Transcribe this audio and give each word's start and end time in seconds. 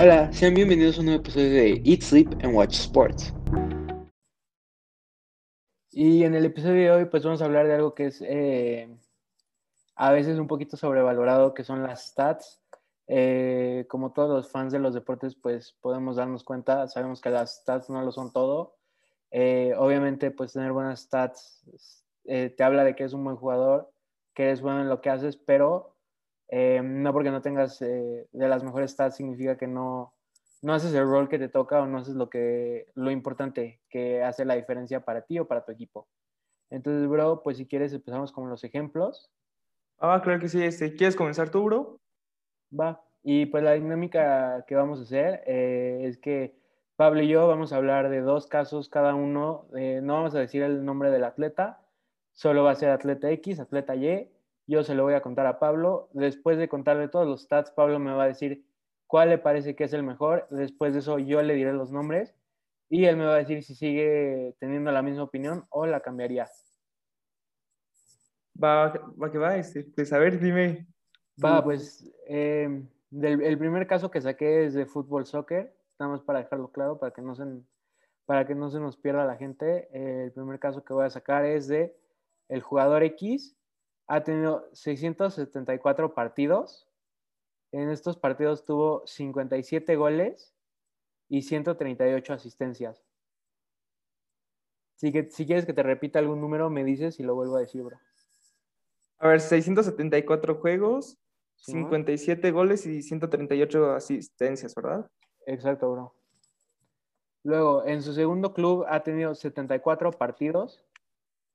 Hola, 0.00 0.32
sean 0.32 0.54
bienvenidos 0.54 0.96
a 0.96 1.00
un 1.00 1.06
nuevo 1.06 1.20
episodio 1.20 1.50
de 1.50 1.82
Eat, 1.84 2.00
Sleep 2.00 2.32
and 2.42 2.54
Watch 2.54 2.76
Sports. 2.76 3.34
Y 5.90 6.24
en 6.24 6.34
el 6.34 6.46
episodio 6.46 6.74
de 6.74 6.90
hoy 6.90 7.04
pues 7.04 7.22
vamos 7.22 7.42
a 7.42 7.44
hablar 7.44 7.66
de 7.66 7.74
algo 7.74 7.94
que 7.94 8.06
es 8.06 8.22
eh, 8.26 8.88
a 9.94 10.10
veces 10.10 10.38
un 10.38 10.46
poquito 10.46 10.78
sobrevalorado, 10.78 11.52
que 11.52 11.62
son 11.62 11.82
las 11.82 12.06
stats. 12.06 12.62
Eh, 13.06 13.84
como 13.88 14.12
todos 14.12 14.30
los 14.30 14.50
fans 14.50 14.72
de 14.72 14.78
los 14.78 14.94
deportes 14.94 15.34
pues 15.34 15.76
podemos 15.82 16.16
darnos 16.16 16.42
cuenta, 16.42 16.88
sabemos 16.88 17.20
que 17.20 17.28
las 17.28 17.56
stats 17.56 17.90
no 17.90 18.00
lo 18.02 18.12
son 18.12 18.32
todo. 18.32 18.76
Eh, 19.30 19.74
obviamente 19.76 20.30
pues 20.30 20.54
tener 20.54 20.72
buenas 20.72 21.02
stats 21.02 21.66
te 22.24 22.62
habla 22.62 22.82
de 22.84 22.96
que 22.96 23.02
eres 23.02 23.12
un 23.12 23.24
buen 23.24 23.36
jugador, 23.36 23.92
que 24.32 24.44
eres 24.44 24.62
bueno 24.62 24.80
en 24.80 24.88
lo 24.88 25.02
que 25.02 25.10
haces, 25.10 25.36
pero 25.36 25.91
eh, 26.54 26.82
no 26.84 27.14
porque 27.14 27.30
no 27.30 27.40
tengas 27.40 27.80
eh, 27.80 28.28
de 28.30 28.48
las 28.48 28.62
mejores 28.62 28.90
stats 28.90 29.16
significa 29.16 29.56
que 29.56 29.66
no, 29.66 30.12
no 30.60 30.74
haces 30.74 30.92
el 30.92 31.06
rol 31.06 31.26
que 31.30 31.38
te 31.38 31.48
toca 31.48 31.80
o 31.80 31.86
no 31.86 31.96
haces 31.96 32.14
lo, 32.14 32.28
que, 32.28 32.88
lo 32.94 33.10
importante 33.10 33.80
que 33.88 34.22
hace 34.22 34.44
la 34.44 34.54
diferencia 34.54 35.00
para 35.00 35.22
ti 35.22 35.38
o 35.38 35.48
para 35.48 35.64
tu 35.64 35.72
equipo. 35.72 36.08
Entonces, 36.68 37.08
bro, 37.08 37.42
pues 37.42 37.56
si 37.56 37.66
quieres 37.66 37.94
empezamos 37.94 38.32
con 38.32 38.50
los 38.50 38.64
ejemplos. 38.64 39.30
Ah, 39.98 40.20
claro 40.22 40.40
que 40.40 40.48
sí. 40.48 40.62
Este, 40.62 40.94
¿Quieres 40.94 41.16
comenzar 41.16 41.48
tú, 41.48 41.64
bro? 41.64 42.00
Va. 42.78 43.02
Y 43.22 43.46
pues 43.46 43.64
la 43.64 43.72
dinámica 43.72 44.66
que 44.68 44.74
vamos 44.74 44.98
a 44.98 45.04
hacer 45.04 45.42
eh, 45.46 46.02
es 46.02 46.18
que 46.18 46.54
Pablo 46.96 47.22
y 47.22 47.28
yo 47.28 47.48
vamos 47.48 47.72
a 47.72 47.76
hablar 47.76 48.10
de 48.10 48.20
dos 48.20 48.46
casos 48.46 48.90
cada 48.90 49.14
uno. 49.14 49.68
no 49.72 50.14
vamos 50.14 50.34
a 50.34 50.40
decir 50.40 50.62
el 50.62 50.84
nombre 50.84 51.10
del 51.10 51.24
atleta, 51.24 51.80
solo 52.32 52.62
va 52.62 52.72
a 52.72 52.74
ser 52.74 52.90
atleta 52.90 53.30
X, 53.30 53.58
atleta 53.58 53.96
Y 53.96 54.30
yo 54.72 54.82
se 54.82 54.94
lo 54.94 55.02
voy 55.02 55.12
a 55.12 55.20
contar 55.20 55.46
a 55.46 55.58
Pablo. 55.58 56.08
Después 56.14 56.56
de 56.56 56.68
contarle 56.68 57.08
todos 57.08 57.26
los 57.26 57.42
stats, 57.42 57.70
Pablo 57.70 57.98
me 57.98 58.12
va 58.12 58.24
a 58.24 58.28
decir 58.28 58.64
cuál 59.06 59.28
le 59.28 59.36
parece 59.36 59.76
que 59.76 59.84
es 59.84 59.92
el 59.92 60.02
mejor. 60.02 60.46
Después 60.50 60.94
de 60.94 61.00
eso 61.00 61.18
yo 61.18 61.42
le 61.42 61.54
diré 61.54 61.74
los 61.74 61.92
nombres 61.92 62.34
y 62.88 63.04
él 63.04 63.18
me 63.18 63.26
va 63.26 63.34
a 63.34 63.38
decir 63.38 63.62
si 63.62 63.74
sigue 63.74 64.56
teniendo 64.58 64.90
la 64.90 65.02
misma 65.02 65.24
opinión 65.24 65.66
o 65.68 65.84
la 65.84 66.00
cambiaría. 66.00 66.48
Va, 68.62 68.94
va 69.22 69.30
que 69.30 69.36
va, 69.36 69.56
este, 69.56 69.84
pues 69.84 70.10
a 70.14 70.18
ver, 70.18 70.40
dime. 70.40 70.86
Va, 71.42 71.62
pues 71.62 72.10
eh, 72.26 72.82
el 73.10 73.58
primer 73.58 73.86
caso 73.86 74.10
que 74.10 74.22
saqué 74.22 74.64
es 74.64 74.72
de 74.72 74.86
fútbol 74.86 75.26
soccer, 75.26 75.74
nada 75.98 76.12
más 76.12 76.22
para 76.22 76.38
dejarlo 76.38 76.72
claro, 76.72 76.98
para 76.98 77.12
que 77.12 77.20
no 77.20 77.34
se, 77.34 77.44
para 78.24 78.46
que 78.46 78.54
no 78.54 78.70
se 78.70 78.80
nos 78.80 78.96
pierda 78.96 79.26
la 79.26 79.36
gente. 79.36 79.88
el 79.92 80.32
primer 80.32 80.58
caso 80.58 80.82
que 80.82 80.94
voy 80.94 81.04
a 81.04 81.10
sacar 81.10 81.44
es 81.44 81.68
de 81.68 81.94
el 82.48 82.62
jugador 82.62 83.02
X 83.02 83.54
ha 84.12 84.22
tenido 84.24 84.68
674 84.74 86.12
partidos. 86.12 86.86
En 87.72 87.88
estos 87.88 88.18
partidos 88.18 88.62
tuvo 88.62 89.06
57 89.06 89.96
goles 89.96 90.54
y 91.30 91.40
138 91.40 92.34
asistencias. 92.34 93.02
Si, 94.96 95.12
que, 95.12 95.30
si 95.30 95.46
quieres 95.46 95.64
que 95.64 95.72
te 95.72 95.82
repita 95.82 96.18
algún 96.18 96.42
número, 96.42 96.68
me 96.68 96.84
dices 96.84 97.18
y 97.20 97.22
lo 97.22 97.34
vuelvo 97.34 97.56
a 97.56 97.60
decir, 97.60 97.84
bro. 97.84 97.98
A 99.16 99.28
ver, 99.28 99.40
674 99.40 100.56
juegos, 100.56 101.16
57 101.56 102.50
goles 102.50 102.84
y 102.84 103.02
138 103.02 103.92
asistencias, 103.92 104.74
¿verdad? 104.74 105.10
Exacto, 105.46 105.90
bro. 105.90 106.14
Luego, 107.44 107.86
en 107.86 108.02
su 108.02 108.12
segundo 108.12 108.52
club 108.52 108.84
ha 108.90 109.02
tenido 109.02 109.34
74 109.34 110.10
partidos, 110.10 110.84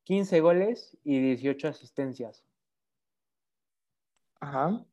15 0.06 0.40
goles 0.40 0.98
y 1.04 1.20
18 1.20 1.68
asistencias. 1.68 2.47
Ajá. 4.40 4.86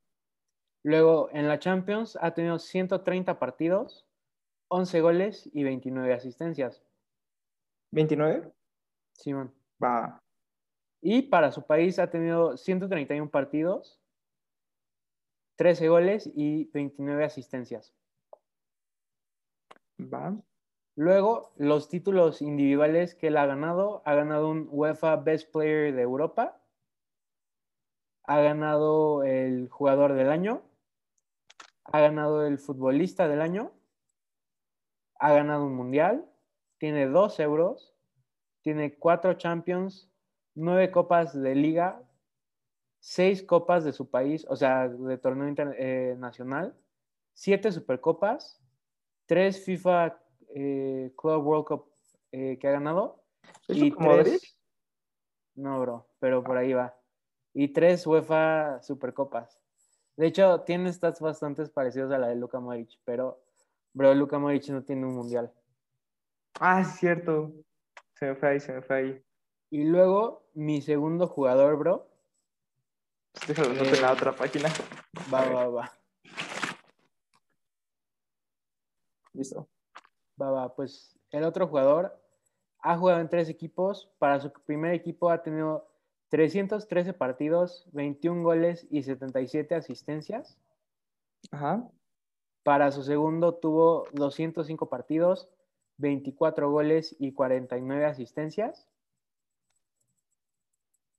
Luego, 0.82 1.30
en 1.32 1.48
la 1.48 1.58
Champions 1.58 2.18
ha 2.20 2.34
tenido 2.34 2.58
130 2.58 3.38
partidos, 3.38 4.06
11 4.68 5.00
goles 5.00 5.50
y 5.52 5.64
29 5.64 6.12
asistencias. 6.12 6.82
¿29? 7.92 8.52
Simón. 9.12 9.54
Va. 9.82 10.18
Y 11.00 11.22
para 11.22 11.52
su 11.52 11.66
país 11.66 11.98
ha 11.98 12.10
tenido 12.10 12.56
131 12.56 13.30
partidos, 13.30 14.00
13 15.56 15.88
goles 15.88 16.30
y 16.34 16.70
29 16.72 17.24
asistencias. 17.24 17.94
Va. 20.00 20.36
Luego, 20.96 21.52
los 21.56 21.88
títulos 21.88 22.40
individuales 22.40 23.14
que 23.14 23.28
él 23.28 23.36
ha 23.36 23.46
ganado, 23.46 24.02
ha 24.04 24.14
ganado 24.14 24.48
un 24.48 24.68
UEFA 24.70 25.16
Best 25.16 25.52
Player 25.52 25.94
de 25.94 26.02
Europa, 26.02 26.63
ha 28.24 28.40
ganado 28.40 29.22
el 29.22 29.68
jugador 29.68 30.14
del 30.14 30.30
año, 30.30 30.62
ha 31.84 32.00
ganado 32.00 32.46
el 32.46 32.58
futbolista 32.58 33.28
del 33.28 33.40
año, 33.40 33.72
ha 35.18 35.32
ganado 35.32 35.66
un 35.66 35.74
mundial, 35.74 36.24
tiene 36.78 37.06
dos 37.06 37.38
euros, 37.38 37.94
tiene 38.62 38.94
cuatro 38.98 39.34
champions, 39.34 40.10
nueve 40.54 40.90
copas 40.90 41.38
de 41.38 41.54
liga, 41.54 42.02
seis 42.98 43.42
copas 43.42 43.84
de 43.84 43.92
su 43.92 44.10
país, 44.10 44.46
o 44.48 44.56
sea, 44.56 44.88
de 44.88 45.18
torneo 45.18 45.48
internacional, 45.48 46.74
eh, 46.74 46.80
siete 47.34 47.70
supercopas, 47.70 48.60
tres 49.26 49.62
FIFA 49.64 50.18
eh, 50.54 51.12
Club 51.16 51.46
World 51.46 51.66
Cup 51.66 51.92
eh, 52.32 52.58
que 52.58 52.68
ha 52.68 52.72
ganado. 52.72 53.22
y 53.68 53.90
tres... 53.90 54.58
No, 55.56 55.80
bro, 55.80 56.08
pero 56.18 56.42
por 56.42 56.56
ahí 56.56 56.72
va. 56.72 56.96
Y 57.54 57.68
tres 57.68 58.06
UEFA 58.06 58.82
Supercopas. 58.82 59.58
De 60.16 60.26
hecho, 60.26 60.60
tiene 60.60 60.92
stats 60.92 61.20
bastante 61.20 61.64
parecidos 61.66 62.12
a 62.12 62.18
la 62.18 62.28
de 62.28 62.36
Luka 62.36 62.60
Modric, 62.60 62.98
pero, 63.04 63.40
bro, 63.92 64.14
Luka 64.14 64.38
Modric 64.38 64.68
no 64.68 64.82
tiene 64.82 65.06
un 65.06 65.14
mundial. 65.14 65.52
Ah, 66.60 66.80
es 66.80 66.96
cierto. 66.96 67.52
Se 68.14 68.26
me 68.26 68.34
fue 68.34 68.50
ahí, 68.50 68.60
se 68.60 68.72
me 68.72 68.82
fue 68.82 68.96
ahí. 68.96 69.24
Y 69.70 69.84
luego, 69.84 70.44
mi 70.54 70.82
segundo 70.82 71.26
jugador, 71.26 71.76
bro. 71.76 72.08
Déjalo, 73.48 73.74
no 73.74 73.82
en 73.82 74.02
la 74.02 74.10
eh, 74.10 74.12
otra 74.12 74.32
página. 74.32 74.68
Va, 75.32 75.48
va, 75.48 75.68
va. 75.68 75.92
Listo. 79.32 79.68
Va, 80.40 80.50
va, 80.50 80.74
pues 80.74 81.18
el 81.30 81.42
otro 81.42 81.66
jugador 81.66 82.16
ha 82.78 82.96
jugado 82.96 83.20
en 83.20 83.28
tres 83.28 83.48
equipos. 83.48 84.12
Para 84.18 84.40
su 84.40 84.52
primer 84.52 84.94
equipo 84.94 85.28
ha 85.28 85.42
tenido 85.42 85.88
313 86.30 87.12
partidos, 87.12 87.88
21 87.92 88.42
goles 88.42 88.86
y 88.90 89.02
77 89.02 89.74
asistencias. 89.74 90.58
Ajá. 91.50 91.88
Para 92.62 92.90
su 92.92 93.02
segundo 93.02 93.54
tuvo 93.54 94.06
205 94.12 94.88
partidos, 94.88 95.48
24 95.98 96.70
goles 96.70 97.14
y 97.18 97.32
49 97.32 98.06
asistencias. 98.06 98.88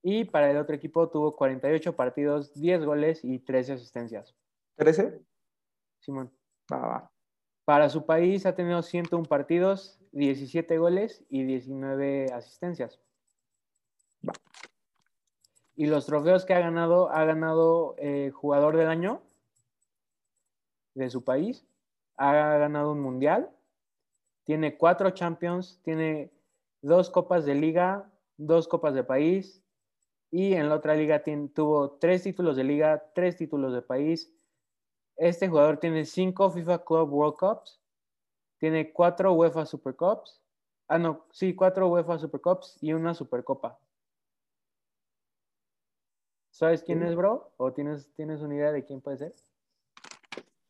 Y 0.01 0.25
para 0.25 0.51
el 0.51 0.57
otro 0.57 0.75
equipo 0.75 1.09
tuvo 1.09 1.35
48 1.35 1.95
partidos, 1.95 2.53
10 2.53 2.85
goles 2.85 3.23
y 3.23 3.39
13 3.39 3.73
asistencias. 3.73 4.35
¿13? 4.77 5.19
Simón. 5.99 6.31
Va, 6.71 6.77
va. 6.77 7.11
Para 7.65 7.89
su 7.89 8.05
país 8.05 8.45
ha 8.45 8.55
tenido 8.55 8.81
101 8.83 9.27
partidos, 9.27 9.99
17 10.11 10.77
goles 10.77 11.25
y 11.29 11.43
19 11.43 12.31
asistencias. 12.31 12.99
Y 15.75 15.87
los 15.87 16.05
trofeos 16.05 16.45
que 16.45 16.53
ha 16.53 16.59
ganado, 16.59 17.09
ha 17.09 17.25
ganado 17.25 17.95
eh, 17.97 18.31
jugador 18.33 18.77
del 18.77 18.87
año 18.87 19.21
de 20.93 21.09
su 21.09 21.23
país, 21.23 21.65
ha 22.17 22.33
ganado 22.33 22.93
un 22.93 23.01
mundial, 23.01 23.49
tiene 24.45 24.77
cuatro 24.77 25.09
champions, 25.09 25.81
tiene 25.83 26.31
dos 26.81 27.09
copas 27.09 27.45
de 27.45 27.55
liga, 27.55 28.09
dos 28.37 28.67
copas 28.67 28.93
de 28.93 29.03
país, 29.03 29.61
y 30.31 30.53
en 30.53 30.69
la 30.69 30.75
otra 30.75 30.95
liga 30.95 31.23
tuvo 31.53 31.91
tres 31.91 32.23
títulos 32.23 32.55
de 32.55 32.63
liga, 32.63 33.11
tres 33.13 33.35
títulos 33.35 33.73
de 33.73 33.81
país, 33.81 34.31
este 35.17 35.47
jugador 35.47 35.77
tiene 35.77 36.05
cinco 36.05 36.51
FIFA 36.51 36.83
Club 36.83 37.11
World 37.11 37.37
Cups, 37.37 37.79
tiene 38.57 38.91
cuatro 38.91 39.33
UEFA 39.33 39.65
Super 39.65 39.95
Cups, 39.95 40.41
ah 40.87 40.97
no, 40.97 41.25
sí, 41.31 41.55
cuatro 41.55 41.87
UEFA 41.87 42.19
Super 42.19 42.41
Cups 42.41 42.77
y 42.81 42.93
una 42.93 43.13
Supercopa. 43.13 43.79
¿Sabes 46.55 46.83
quién 46.83 47.03
es, 47.03 47.17
bro? 47.17 47.51
¿O 47.57 47.73
tienes, 47.73 48.09
tienes 48.13 48.39
una 48.39 48.55
idea 48.55 48.71
de 48.71 48.85
quién 48.85 49.01
puede 49.01 49.17
ser? 49.17 49.33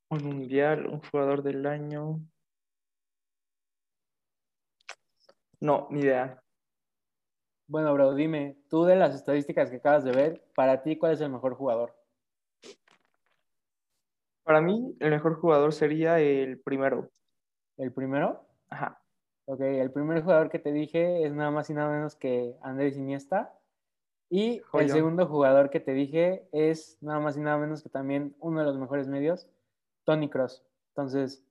Un 0.09 0.23
mundial, 0.23 0.87
un 0.87 0.99
jugador 0.99 1.43
del 1.43 1.63
año. 1.67 2.21
No, 5.59 5.87
ni 5.91 5.99
idea. 5.99 6.41
Bueno, 7.67 7.93
bro, 7.93 8.15
dime, 8.15 8.57
tú 8.67 8.85
de 8.85 8.95
las 8.95 9.13
estadísticas 9.13 9.69
que 9.69 9.75
acabas 9.75 10.03
de 10.03 10.11
ver, 10.11 10.43
para 10.55 10.81
ti, 10.81 10.97
¿cuál 10.97 11.11
es 11.11 11.21
el 11.21 11.29
mejor 11.29 11.53
jugador? 11.53 11.95
Para 14.41 14.61
mí, 14.61 14.97
el 14.99 15.11
mejor 15.11 15.35
jugador 15.39 15.71
sería 15.71 16.19
el 16.19 16.59
primero. 16.61 17.11
¿El 17.77 17.93
primero? 17.93 18.43
Ajá. 18.69 19.03
Ok, 19.45 19.61
el 19.61 19.91
primer 19.91 20.23
jugador 20.23 20.49
que 20.49 20.57
te 20.57 20.71
dije 20.71 21.27
es 21.27 21.35
nada 21.35 21.51
más 21.51 21.69
y 21.69 21.75
nada 21.75 21.91
menos 21.91 22.15
que 22.15 22.57
Andrés 22.63 22.97
Iniesta. 22.97 23.53
Y 24.29 24.61
el 24.73 24.89
segundo 24.89 25.27
jugador 25.27 25.69
que 25.69 25.79
te 25.79 25.93
dije 25.93 26.47
es 26.51 26.97
nada 27.01 27.19
más 27.19 27.37
y 27.37 27.41
nada 27.41 27.57
menos 27.57 27.83
que 27.83 27.89
también 27.89 28.35
uno 28.39 28.59
de 28.59 28.65
los 28.65 28.77
mejores 28.77 29.07
medios, 29.07 29.47
Tony 30.03 30.29
Cross. 30.29 30.63
Entonces. 30.89 31.43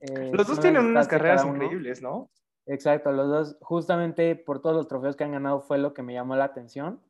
eh, 0.00 0.30
Los 0.32 0.46
dos 0.46 0.60
tienen 0.60 0.84
unas 0.86 1.08
carreras 1.08 1.44
increíbles, 1.44 2.00
¿no? 2.02 2.30
Exacto, 2.66 3.12
los 3.12 3.28
dos, 3.28 3.56
justamente 3.60 4.36
por 4.36 4.62
todos 4.62 4.74
los 4.76 4.88
trofeos 4.88 5.16
que 5.16 5.24
han 5.24 5.32
ganado 5.32 5.60
fue 5.60 5.76
lo 5.78 5.92
que 5.92 6.02
me 6.02 6.14
llamó 6.14 6.34
la 6.36 6.44
atención. 6.44 7.00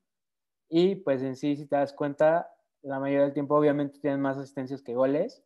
Y 0.68 0.96
pues 0.96 1.22
en 1.22 1.36
sí, 1.36 1.54
si 1.56 1.66
te 1.66 1.76
das 1.76 1.92
cuenta, 1.92 2.50
la 2.82 2.98
mayoría 2.98 3.24
del 3.24 3.34
tiempo 3.34 3.54
obviamente 3.56 4.00
tienen 4.00 4.20
más 4.20 4.36
asistencias 4.36 4.82
que 4.82 4.94
goles. 4.94 5.44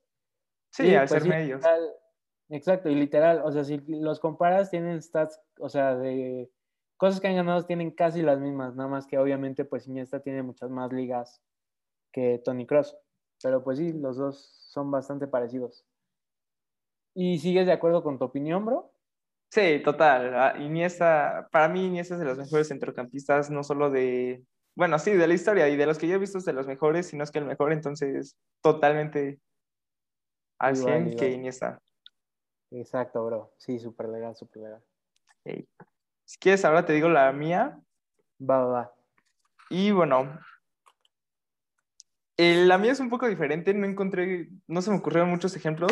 Sí, 0.71 0.87
Y, 0.87 0.95
al 0.95 1.01
pues, 1.09 1.11
ser 1.11 1.23
sí, 1.23 1.29
medios. 1.29 1.61
literal- 1.61 1.95
exacto, 2.49 2.89
y 2.89 2.95
literal, 2.95 3.43
o 3.45 3.53
sea, 3.53 3.65
si 3.65 3.79
los 3.87 4.21
comparas, 4.21 4.71
tienen 4.71 5.03
stats, 5.03 5.41
o 5.59 5.69
sea, 5.69 5.95
de 5.97 6.51
cosas 6.99 7.21
que 7.21 7.29
han 7.29 7.37
ganado 7.37 7.65
tienen 7.65 7.91
casi 7.93 8.21
las 8.21 8.39
mismas, 8.39 8.75
nada 8.77 8.91
más 8.91 9.07
que 9.07 9.17
obviamente 9.17 9.65
pues 9.65 9.87
Iniesta 9.87 10.21
tiene 10.21 10.43
muchas 10.43 10.69
más 10.69 10.93
ligas 10.93 11.41
que 12.13 12.39
Tony 12.45 12.67
Cross. 12.67 12.99
Pero 13.43 13.63
pues 13.63 13.79
sí, 13.79 13.93
los 13.93 14.17
dos 14.17 14.37
son 14.69 14.91
bastante 14.91 15.27
parecidos. 15.29 15.87
¿Y 17.15 17.39
sigues 17.39 17.67
de 17.67 17.73
acuerdo 17.73 18.03
con 18.03 18.19
tu 18.19 18.25
opinión, 18.25 18.67
bro? 18.67 18.93
Sí, 19.51 19.81
total. 19.83 20.61
Iniesta, 20.61 21.49
para 21.51 21.69
mí 21.69 21.87
Iniesta 21.87 22.15
es 22.15 22.21
de 22.21 22.27
los 22.27 22.37
mejores 22.37 22.69
centrocampistas, 22.69 23.49
no 23.49 23.63
solo 23.63 23.91
de, 23.91 24.45
bueno, 24.75 24.99
sí, 24.99 25.13
de 25.13 25.27
la 25.27 25.35
historia 25.35 25.69
y 25.69 25.77
de 25.77 25.87
los 25.87 25.99
que 25.99 26.09
yo 26.09 26.17
he 26.17 26.19
visto 26.19 26.39
es 26.39 26.45
de 26.45 26.53
los 26.53 26.67
mejores, 26.67 27.07
si 27.07 27.17
no 27.17 27.25
es 27.25 27.31
que 27.31 27.39
el 27.39 27.47
mejor, 27.47 27.73
entonces 27.73 28.37
totalmente 28.61 29.41
al 30.59 30.77
Igual, 30.77 31.05
100 31.05 31.17
que 31.17 31.25
igual. 31.27 31.39
Iniesta. 31.41 31.83
Exacto, 32.71 33.25
bro. 33.25 33.55
Sí, 33.57 33.79
súper 33.79 34.09
legal, 34.09 34.37
súper 34.37 34.63
legal. 34.65 34.83
Ok. 35.45 35.65
Si 36.29 36.39
quieres, 36.39 36.63
ahora 36.67 36.85
te 36.85 36.93
digo 36.93 37.09
la 37.09 37.33
mía. 37.33 37.81
Va, 38.39 38.59
va, 38.59 38.67
va. 38.67 38.95
Y 39.71 39.93
bueno, 39.93 40.39
eh, 42.37 42.67
la 42.67 42.77
mía 42.77 42.93
es 42.93 43.01
un 43.01 43.09
poco 43.09 43.27
diferente, 43.27 43.73
no 43.73 43.87
encontré, 43.87 44.51
no 44.67 44.83
se 44.83 44.91
me 44.91 44.99
ocurrieron 44.99 45.31
muchos 45.31 45.57
ejemplos, 45.57 45.91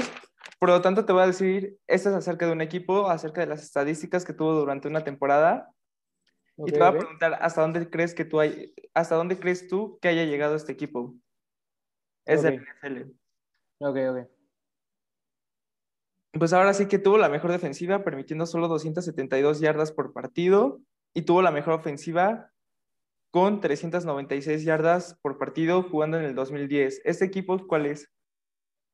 por 0.59 0.69
lo 0.69 0.83
tanto 0.83 1.07
te 1.07 1.15
voy 1.15 1.23
a 1.23 1.27
decir, 1.27 1.79
esta 1.87 2.11
es 2.11 2.17
acerca 2.17 2.45
de 2.45 2.53
un 2.53 2.61
equipo, 2.61 3.09
acerca 3.09 3.41
de 3.41 3.47
las 3.47 3.63
estadísticas 3.63 4.27
que 4.27 4.35
tuvo 4.35 4.53
durante 4.53 4.89
una 4.89 5.05
temporada, 5.05 5.73
y 6.59 6.71
te 6.71 6.79
voy 6.79 6.89
a 6.89 6.93
preguntar 6.99 7.39
hasta 7.41 7.63
dónde 7.63 7.89
crees 7.89 8.15
que 8.15 8.27
tú 8.27 8.39
hay, 8.39 8.75
hasta 8.93 9.15
dónde 9.15 9.39
crees 9.39 9.69
tú 9.69 9.99
que 10.03 10.09
haya 10.09 10.25
llegado 10.25 10.55
este 10.55 10.73
equipo. 10.73 11.15
Es 12.27 12.43
de 12.43 12.51
Ok. 12.51 12.55
la 12.57 12.61
NFL. 12.61 13.11
Ok, 13.79 13.97
ok. 14.11 14.36
Pues 16.39 16.53
ahora 16.53 16.75
sí 16.75 16.87
que 16.87 16.99
tuvo 16.99 17.19
la 17.19 17.29
mejor 17.29 17.53
defensiva, 17.53 18.05
permitiendo 18.05 18.47
solo 18.47 18.69
272 18.69 19.61
yardas 19.61 19.93
por 19.93 20.13
partido, 20.13 20.81
y 21.15 21.23
tuvo 21.23 21.41
la 21.41 21.51
mejor 21.51 21.75
ofensiva 21.75 22.53
con 23.31 23.61
396 23.61 24.65
yardas 24.65 25.19
por 25.23 25.39
partido 25.39 25.83
jugando 25.83 26.19
en 26.19 26.25
el 26.25 26.35
2010. 26.35 27.03
¿Este 27.05 27.25
equipo 27.25 27.67
cuál 27.67 27.87
es? 27.87 28.11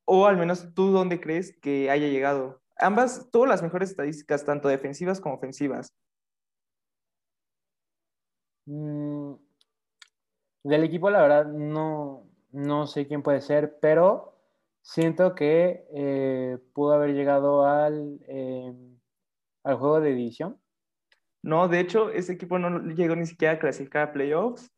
O 0.05 0.25
al 0.25 0.37
menos 0.37 0.73
tú 0.73 0.91
dónde 0.91 1.19
crees 1.19 1.57
que 1.61 1.89
haya 1.89 2.07
llegado. 2.07 2.61
Ambas 2.77 3.29
tuvo 3.31 3.45
las 3.45 3.61
mejores 3.61 3.89
estadísticas, 3.91 4.45
tanto 4.45 4.67
defensivas 4.67 5.19
como 5.19 5.35
ofensivas. 5.35 5.89
Mm, 8.65 9.33
del 10.63 10.83
equipo, 10.83 11.09
la 11.09 11.21
verdad, 11.21 11.45
no, 11.47 12.25
no 12.51 12.87
sé 12.87 13.07
quién 13.07 13.21
puede 13.21 13.41
ser, 13.41 13.79
pero 13.81 14.32
siento 14.83 15.33
que 15.33 15.85
eh, 15.95 16.59
pudo 16.73 16.93
haber 16.93 17.15
llegado 17.15 17.65
al, 17.65 18.19
eh, 18.27 18.71
al 19.63 19.75
juego 19.77 19.99
de 20.01 20.13
división. 20.13 20.61
No, 21.41 21.67
de 21.67 21.79
hecho, 21.79 22.09
ese 22.11 22.33
equipo 22.33 22.59
no 22.59 22.79
llegó 22.93 23.15
ni 23.15 23.25
siquiera 23.25 23.55
a 23.55 23.59
clasificar 23.59 24.09
a 24.09 24.13
playoffs. 24.13 24.71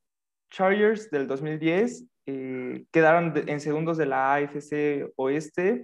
Chargers 0.49 1.11
del 1.11 1.27
2010 1.27 2.05
eh, 2.27 2.85
quedaron 2.91 3.33
en 3.49 3.59
segundos 3.59 3.97
de 3.97 4.05
la 4.05 4.33
AFC 4.35 5.11
Oeste. 5.17 5.83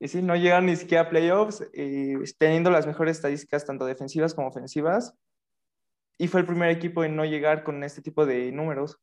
Y 0.00 0.08
sí, 0.08 0.22
no 0.22 0.36
llegaron 0.36 0.66
ni 0.66 0.76
siquiera 0.76 1.04
a 1.04 1.08
playoffs, 1.10 1.66
eh, 1.74 2.18
teniendo 2.38 2.70
las 2.70 2.86
mejores 2.86 3.16
estadísticas, 3.16 3.64
tanto 3.64 3.84
defensivas 3.86 4.34
como 4.34 4.48
ofensivas. 4.48 5.14
Y 6.18 6.28
fue 6.28 6.40
el 6.40 6.46
primer 6.46 6.70
equipo 6.70 7.04
en 7.04 7.16
no 7.16 7.24
llegar 7.24 7.62
con 7.64 7.82
este 7.84 8.02
tipo 8.02 8.26
de 8.26 8.52
números. 8.52 8.98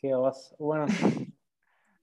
Qué 0.00 0.14
os- 0.14 0.54
Bueno, 0.58 0.86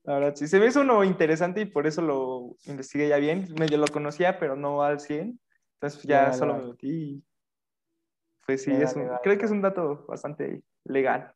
La 0.04 0.16
verdad, 0.16 0.36
sí, 0.36 0.48
se 0.48 0.60
me 0.60 0.68
hizo 0.68 0.82
uno 0.82 1.04
interesante 1.04 1.62
y 1.62 1.66
por 1.66 1.88
eso 1.88 2.02
lo 2.02 2.56
investigué 2.66 3.08
ya 3.08 3.18
bien. 3.18 3.48
Medio 3.58 3.78
lo 3.78 3.88
conocía, 3.88 4.38
pero 4.38 4.56
no 4.56 4.84
al 4.84 5.00
100. 5.00 5.40
Entonces 5.76 6.04
ya 6.04 6.26
Legal, 6.26 6.40
solo 6.40 6.56
me 6.58 6.68
metí 6.68 6.90
y 6.90 7.24
pues 8.46 8.64
sí, 8.64 8.72
Legal, 8.72 8.84
es 8.90 8.96
un- 8.96 9.02
legal, 9.04 9.20
creo 9.24 9.38
que 9.38 9.46
es 9.46 9.52
un 9.52 9.62
dato 9.62 10.06
bastante 10.08 10.62
legal. 10.84 11.34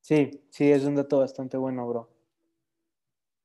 sí, 0.00 0.46
sí, 0.50 0.70
es 0.70 0.84
un 0.84 0.94
dato 0.94 1.18
bastante 1.18 1.56
bueno, 1.56 1.86
bro. 1.88 2.08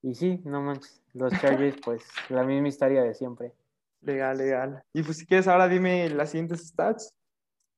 Y 0.03 0.13
sí, 0.15 0.39
no 0.45 0.61
manches, 0.61 1.01
los 1.13 1.31
Chargers, 1.41 1.77
pues 1.85 2.07
la 2.29 2.43
misma 2.43 2.67
historia 2.67 3.03
de 3.03 3.13
siempre. 3.15 3.53
Legal, 4.01 4.37
legal. 4.37 4.83
Y 4.93 5.03
pues 5.03 5.17
si 5.17 5.25
quieres 5.25 5.47
ahora 5.47 5.67
dime 5.67 6.09
las 6.09 6.29
siguientes 6.31 6.67
stats. 6.67 7.13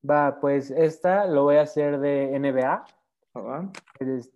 Va, 0.08 0.38
pues 0.40 0.70
esta 0.70 1.26
lo 1.26 1.44
voy 1.44 1.56
a 1.56 1.62
hacer 1.62 1.98
de 1.98 2.34
NBA. 2.34 2.84
¿va? 3.36 3.70
Es- 4.00 4.30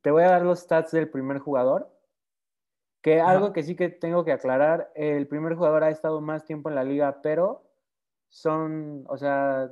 Te 0.00 0.10
voy 0.10 0.22
a 0.22 0.30
dar 0.30 0.42
los 0.42 0.60
stats 0.60 0.92
del 0.92 1.10
primer 1.10 1.38
jugador. 1.38 1.90
Que 3.02 3.20
Ajá. 3.20 3.32
algo 3.32 3.52
que 3.52 3.62
sí 3.62 3.74
que 3.74 3.88
tengo 3.88 4.24
que 4.24 4.32
aclarar, 4.32 4.92
el 4.94 5.26
primer 5.26 5.54
jugador 5.54 5.82
ha 5.84 5.90
estado 5.90 6.20
más 6.20 6.44
tiempo 6.44 6.68
en 6.68 6.76
la 6.76 6.84
liga, 6.84 7.20
pero 7.20 7.64
son, 8.28 9.04
o 9.08 9.16
sea, 9.16 9.68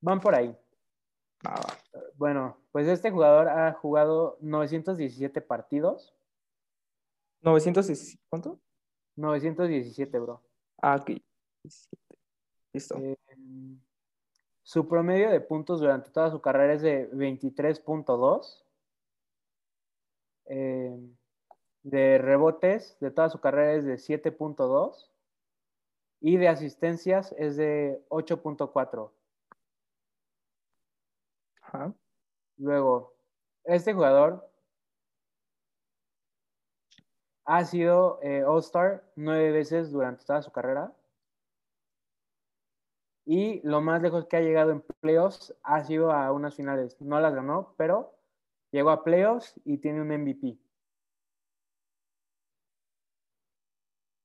van 0.00 0.20
por 0.20 0.34
ahí. 0.34 0.56
Va. 1.46 1.54
Bueno, 2.16 2.58
pues 2.70 2.86
este 2.86 3.10
jugador 3.10 3.48
ha 3.48 3.72
jugado 3.72 4.36
917 4.40 5.40
partidos. 5.40 6.14
917, 7.40 8.22
¿cuánto? 8.28 8.60
917, 9.16 10.18
bro. 10.18 10.42
Ah, 10.80 10.96
ok. 10.96 11.06
17. 11.62 12.02
Listo. 12.72 12.98
Eh, 12.98 13.16
su 14.62 14.88
promedio 14.88 15.30
de 15.30 15.40
puntos 15.40 15.80
durante 15.80 16.10
toda 16.10 16.30
su 16.30 16.40
carrera 16.40 16.74
es 16.74 16.82
de 16.82 17.10
23.2. 17.12 18.63
Eh, 20.46 20.96
de 21.82 22.18
rebotes 22.18 22.98
de 23.00 23.10
toda 23.10 23.28
su 23.28 23.40
carrera 23.40 23.74
es 23.74 23.84
de 23.84 23.98
7.2. 23.98 25.10
Y 26.20 26.38
de 26.38 26.48
asistencias 26.48 27.34
es 27.38 27.56
de 27.56 28.02
8.4. 28.08 29.12
Ajá. 31.60 31.94
Luego, 32.56 33.14
este 33.64 33.92
jugador 33.92 34.48
ha 37.44 37.64
sido 37.64 38.20
eh, 38.22 38.44
All-Star 38.44 39.04
nueve 39.16 39.52
veces 39.52 39.90
durante 39.90 40.24
toda 40.24 40.42
su 40.42 40.50
carrera. 40.50 40.92
Y 43.26 43.60
lo 43.66 43.80
más 43.80 44.02
lejos 44.02 44.26
que 44.26 44.36
ha 44.36 44.40
llegado 44.40 44.70
en 44.70 44.82
playoffs 45.00 45.54
ha 45.62 45.84
sido 45.84 46.12
a 46.12 46.30
unas 46.32 46.54
finales. 46.54 47.00
No 47.00 47.20
las 47.20 47.34
ganó, 47.34 47.74
pero 47.76 48.14
llegó 48.74 48.90
a 48.90 49.04
playoffs 49.04 49.54
y 49.64 49.78
tiene 49.78 50.02
un 50.02 50.08
MVP. 50.08 50.58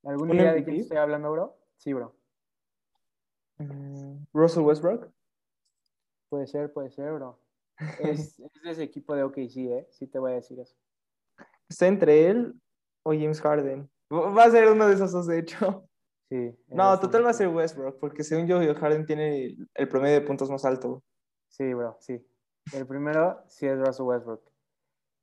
¿Alguna 0.03 0.32
¿Un 0.32 0.38
idea 0.39 0.53
de 0.53 0.63
quién 0.63 0.77
estoy 0.77 0.98
hablando, 0.98 1.32
bro? 1.32 1.58
Sí, 1.77 1.94
bro. 1.94 2.15
Mm, 3.60 4.25
Russell 4.34 4.63
Westbrook. 4.63 5.12
Puede 6.29 6.48
ser, 6.48 6.74
puede 6.74 6.89
ser, 6.89 7.13
bro. 7.13 7.39
Es, 8.00 8.39
es 8.39 8.62
de 8.63 8.72
ese 8.72 8.84
equipo 8.84 9.15
de 9.15 9.24
OKC, 9.24 9.58
¿eh? 9.58 9.88
Sí 9.91 10.08
te 10.08 10.18
voy 10.18 10.32
a 10.32 10.36
decir 10.36 10.60
eso. 10.60 10.75
Está 11.70 11.88
entre 11.88 12.27
él 12.27 12.60
o 13.03 13.12
James 13.12 13.39
Harden. 13.41 13.89
Va 14.12 14.44
a 14.44 14.51
ser 14.51 14.68
uno 14.72 14.88
de 14.88 14.96
esos 14.96 15.12
dos, 15.12 15.27
de 15.27 15.39
hecho. 15.39 15.88
Sí. 16.29 16.58
No, 16.68 17.00
total 17.00 17.25
va 17.25 17.29
a 17.29 17.34
ser. 17.34 17.48
Westbrook, 17.48 18.00
porque 18.00 18.24
según 18.24 18.48
yo, 18.48 18.60
Harden 18.75 19.06
tiene 19.06 19.56
el 19.75 19.88
promedio 19.88 20.20
de 20.20 20.25
puntos 20.25 20.50
más 20.50 20.65
alto. 20.65 21.03
Sí, 21.48 21.74
bro, 21.74 21.98
sí. 22.00 22.24
El 22.73 22.85
primero 22.85 23.41
sí 23.47 23.67
es 23.67 23.79
Russell 23.79 24.05
Westbrook. 24.05 24.41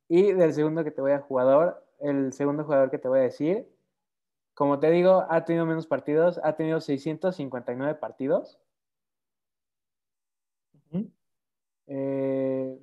Y 0.09 0.31
del 0.33 0.53
segundo 0.53 0.83
que 0.83 0.91
te 0.91 1.01
voy 1.01 1.11
a 1.11 1.19
jugador, 1.19 1.85
el 1.99 2.33
segundo 2.33 2.63
jugador 2.63 2.89
que 2.89 2.97
te 2.97 3.07
voy 3.07 3.19
a 3.19 3.23
decir, 3.23 3.67
como 4.53 4.79
te 4.79 4.89
digo, 4.89 5.25
ha 5.29 5.45
tenido 5.45 5.65
menos 5.65 5.85
partidos, 5.85 6.39
ha 6.43 6.55
tenido 6.55 6.81
659 6.81 7.95
partidos. 7.95 8.59
Eh, 11.89 12.77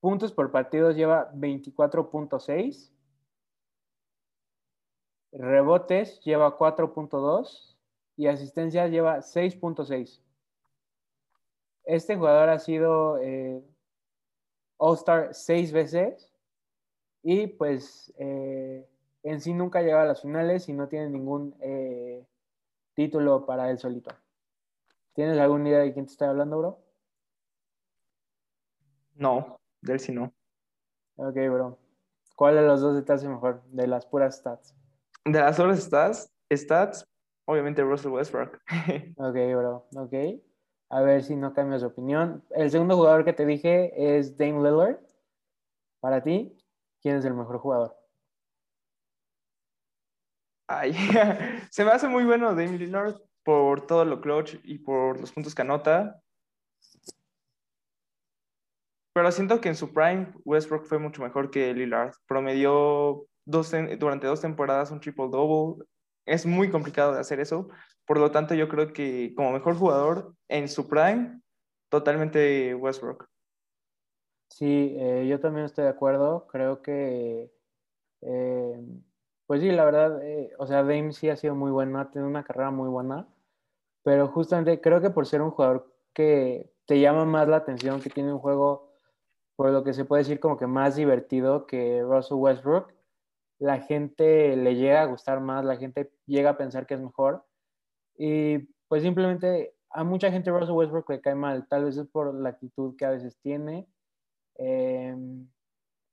puntos 0.00 0.32
por 0.32 0.50
partidos 0.50 0.96
lleva 0.96 1.30
24.6. 1.32 2.92
Rebotes 5.32 6.20
lleva 6.20 6.56
4.2 6.56 7.76
y 8.16 8.28
asistencias 8.28 8.90
lleva 8.90 9.18
6.6. 9.18 10.22
Este 11.84 12.16
jugador 12.16 12.48
ha 12.48 12.58
sido 12.58 13.18
eh, 13.18 13.62
All-Star 14.78 15.34
seis 15.34 15.72
veces 15.72 16.32
y 17.22 17.46
pues 17.46 18.12
eh, 18.18 18.86
en 19.22 19.40
sí 19.40 19.52
nunca 19.52 19.80
ha 19.80 19.82
llegado 19.82 20.02
a 20.02 20.06
las 20.06 20.22
finales 20.22 20.68
y 20.68 20.72
no 20.72 20.88
tiene 20.88 21.10
ningún 21.10 21.54
eh, 21.60 22.24
título 22.94 23.46
para 23.46 23.70
él 23.70 23.78
solito. 23.78 24.14
¿Tienes 25.14 25.38
alguna 25.38 25.68
idea 25.68 25.78
de 25.80 25.92
quién 25.92 26.06
te 26.06 26.12
estoy 26.12 26.28
hablando, 26.28 26.58
bro? 26.58 26.78
No, 29.14 29.58
de 29.80 29.94
él 29.94 30.00
sí 30.00 30.12
no. 30.12 30.32
Ok, 31.16 31.34
bro. 31.34 31.78
¿Cuál 32.36 32.56
de 32.56 32.62
los 32.62 32.80
dos 32.80 33.02
te 33.04 33.12
hace 33.12 33.28
mejor? 33.28 33.62
De 33.70 33.86
las 33.86 34.04
puras 34.04 34.36
stats. 34.36 34.74
De 35.24 35.40
las 35.40 35.58
horas 35.58 35.80
stats, 35.80 36.30
stats 36.52 37.04
obviamente 37.46 37.82
Russell 37.82 38.12
Westbrook. 38.12 38.60
Ok, 39.16 39.34
bro, 39.34 39.86
ok. 39.96 40.14
A 40.88 41.00
ver 41.00 41.22
si 41.24 41.34
no 41.34 41.52
cambias 41.52 41.80
de 41.80 41.88
opinión. 41.88 42.44
El 42.50 42.70
segundo 42.70 42.96
jugador 42.96 43.24
que 43.24 43.32
te 43.32 43.44
dije 43.44 44.18
es 44.18 44.36
Dame 44.36 44.62
Lillard. 44.62 45.00
Para 46.00 46.22
ti, 46.22 46.56
¿quién 47.02 47.16
es 47.16 47.24
el 47.24 47.34
mejor 47.34 47.58
jugador? 47.58 47.96
Ay, 50.68 50.92
se 51.70 51.84
me 51.84 51.90
hace 51.90 52.08
muy 52.08 52.24
bueno 52.24 52.50
Dame 52.50 52.78
Lillard 52.78 53.16
por 53.44 53.86
todo 53.86 54.04
lo 54.04 54.20
clutch 54.20 54.58
y 54.64 54.78
por 54.78 55.20
los 55.20 55.32
puntos 55.32 55.54
que 55.54 55.62
anota. 55.62 56.20
Pero 59.12 59.32
siento 59.32 59.60
que 59.60 59.68
en 59.68 59.76
su 59.76 59.94
prime 59.94 60.34
Westbrook 60.44 60.84
fue 60.84 60.98
mucho 60.98 61.22
mejor 61.22 61.50
que 61.50 61.72
Lillard. 61.72 62.12
Promedió 62.26 63.26
dos, 63.44 63.72
durante 63.98 64.26
dos 64.26 64.40
temporadas 64.40 64.90
un 64.90 65.00
triple 65.00 65.28
double. 65.30 65.84
Es 66.26 66.44
muy 66.44 66.70
complicado 66.70 67.14
de 67.14 67.20
hacer 67.20 67.40
eso. 67.40 67.68
Por 68.06 68.18
lo 68.18 68.30
tanto, 68.30 68.54
yo 68.54 68.68
creo 68.68 68.92
que 68.92 69.34
como 69.34 69.52
mejor 69.52 69.76
jugador 69.76 70.34
en 70.48 70.68
su 70.68 70.88
prime, 70.88 71.40
totalmente 71.88 72.74
Westbrook. 72.74 73.28
Sí, 74.50 74.94
eh, 74.98 75.26
yo 75.28 75.40
también 75.40 75.66
estoy 75.66 75.84
de 75.84 75.90
acuerdo. 75.90 76.46
Creo 76.46 76.82
que, 76.82 77.52
eh, 78.22 78.80
pues 79.46 79.60
sí, 79.60 79.70
la 79.70 79.84
verdad, 79.84 80.22
eh, 80.22 80.52
o 80.58 80.66
sea, 80.66 80.78
Dame 80.78 81.12
sí 81.12 81.28
ha 81.28 81.36
sido 81.36 81.54
muy 81.54 81.70
bueno, 81.70 81.98
ha 81.98 82.10
tenido 82.10 82.28
una 82.28 82.44
carrera 82.44 82.70
muy 82.70 82.88
buena, 82.88 83.28
pero 84.02 84.28
justamente 84.28 84.80
creo 84.80 85.00
que 85.00 85.10
por 85.10 85.26
ser 85.26 85.42
un 85.42 85.50
jugador 85.50 85.92
que 86.14 86.72
te 86.86 87.00
llama 87.00 87.24
más 87.24 87.48
la 87.48 87.56
atención, 87.56 88.00
que 88.00 88.10
tiene 88.10 88.32
un 88.32 88.38
juego, 88.38 88.92
por 89.56 89.70
lo 89.70 89.84
que 89.84 89.92
se 89.92 90.04
puede 90.04 90.22
decir 90.22 90.40
como 90.40 90.56
que 90.56 90.66
más 90.66 90.96
divertido 90.96 91.66
que 91.66 92.02
Russell 92.02 92.38
Westbrook, 92.38 92.92
la 93.58 93.80
gente 93.80 94.56
le 94.56 94.76
llega 94.76 95.02
a 95.02 95.06
gustar 95.06 95.40
más, 95.40 95.64
la 95.64 95.76
gente 95.76 96.12
llega 96.26 96.50
a 96.50 96.56
pensar 96.56 96.86
que 96.86 96.94
es 96.94 97.00
mejor. 97.00 97.44
Y 98.18 98.58
pues 98.88 99.02
simplemente 99.02 99.74
a 99.90 100.04
mucha 100.04 100.30
gente 100.30 100.50
Russell 100.50 100.74
Westbrook 100.74 101.10
le 101.10 101.20
cae 101.20 101.34
mal, 101.34 101.66
tal 101.68 101.84
vez 101.84 101.96
es 101.96 102.06
por 102.06 102.34
la 102.34 102.50
actitud 102.50 102.96
que 102.96 103.06
a 103.06 103.10
veces 103.10 103.38
tiene. 103.40 103.88
Em, 104.56 105.48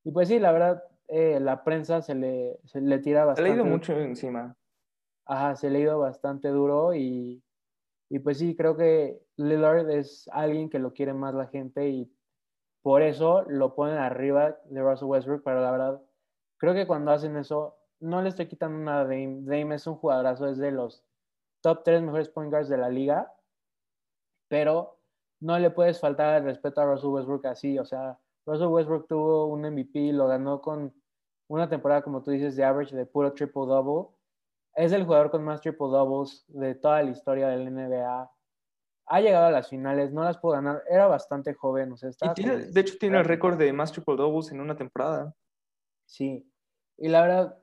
y 0.04 0.12
pues 0.12 0.28
sí, 0.28 0.40
la 0.40 0.52
verdad, 0.52 0.84
eh, 1.08 1.40
la 1.40 1.64
prensa 1.64 2.02
se 2.02 2.16
le, 2.16 2.60
se 2.66 2.82
le 2.82 3.00
tira 3.00 3.26
bastante. 3.26 3.50
Se 3.50 3.56
le 3.56 3.62
ha 3.62 3.64
ido 3.64 3.72
mucho 3.72 3.94
encima. 4.00 4.56
Ajá, 5.26 5.56
se 5.56 5.70
le 5.70 5.80
ha 5.80 5.82
ido 5.82 6.00
bastante 6.00 6.50
duro 6.50 6.94
y, 6.94 7.42
y 8.10 8.20
pues 8.20 8.38
sí, 8.38 8.56
creo 8.56 8.76
que 8.76 9.22
Lillard 9.38 9.90
es 9.90 10.30
alguien 10.32 10.70
que 10.70 10.80
lo 10.80 10.94
quiere 10.94 11.14
más 11.14 11.34
la 11.34 11.48
gente 11.48 11.88
y 11.90 12.14
por 12.82 13.02
eso 13.02 13.44
lo 13.48 13.76
ponen 13.76 13.98
arriba 13.98 14.58
de 14.66 14.82
Russell 14.82 15.08
Westbrook, 15.08 15.44
pero 15.44 15.62
la 15.62 15.72
verdad, 15.72 16.02
creo 16.58 16.74
que 16.74 16.86
cuando 16.86 17.12
hacen 17.12 17.38
eso, 17.38 17.78
no 18.00 18.22
le 18.22 18.30
estoy 18.30 18.48
quitando 18.48 18.78
nada 18.78 19.02
a 19.02 19.04
Dame. 19.04 19.40
Dame 19.42 19.76
es 19.76 19.88
un 19.88 19.96
jugadorazo, 19.96 20.48
es 20.48 20.58
de 20.58 20.72
los 20.72 21.06
top 21.64 21.84
tres 21.84 22.02
mejores 22.02 22.30
point 22.30 22.52
guards 22.52 22.70
de 22.70 22.78
la 22.78 22.90
liga, 22.90 23.34
pero 24.50 25.00
no 25.40 25.58
le 25.58 25.72
puedes 25.72 26.00
faltar 26.00 26.38
el 26.38 26.44
respeto 26.44 26.82
a 26.82 26.86
Russell 26.86 27.10
Westbrook 27.10 27.48
así, 27.48 27.80
o 27.80 27.86
sea, 27.86 28.20
Russell 28.46 28.68
Westbrook 28.68 29.08
tuvo 29.08 29.48
un 29.48 29.62
MVP, 29.62 30.12
lo 30.14 30.28
ganó 30.28 30.62
con 30.62 30.94
una 31.48 31.70
temporada, 31.70 32.02
como 32.02 32.22
tú 32.22 32.32
dices, 32.32 32.56
de 32.56 32.64
average 32.64 32.96
de 32.96 33.06
puro 33.06 33.34
triple-double. 33.34 34.10
Es 34.76 34.92
el 34.92 35.06
jugador 35.06 35.32
con 35.32 35.44
más 35.44 35.62
triple-doubles 35.62 36.46
de 36.48 36.76
toda 36.76 37.04
la 37.04 37.12
historia 37.12 37.48
del 37.48 37.74
NBA. 37.74 38.32
Ha 39.06 39.22
llegado 39.22 39.46
a 39.46 39.52
las 39.52 39.70
finales, 39.70 40.12
no 40.12 40.24
las 40.24 40.38
pudo 40.38 40.54
ganar. 40.54 40.84
Era 40.90 41.08
bastante 41.08 41.54
joven. 41.54 41.92
O 41.92 41.98
sea, 41.98 42.10
y 42.10 42.34
tiene, 42.34 42.58
de 42.58 42.82
hecho, 42.82 42.96
tiene 43.00 43.20
el 43.20 43.26
récord 43.26 43.58
de 43.58 43.72
más 43.72 43.92
triple-doubles 43.92 44.52
en 44.52 44.62
una 44.62 44.76
temporada. 44.76 45.34
Sí. 46.06 46.50
Y 46.98 47.10
la 47.10 47.22
verdad, 47.22 47.63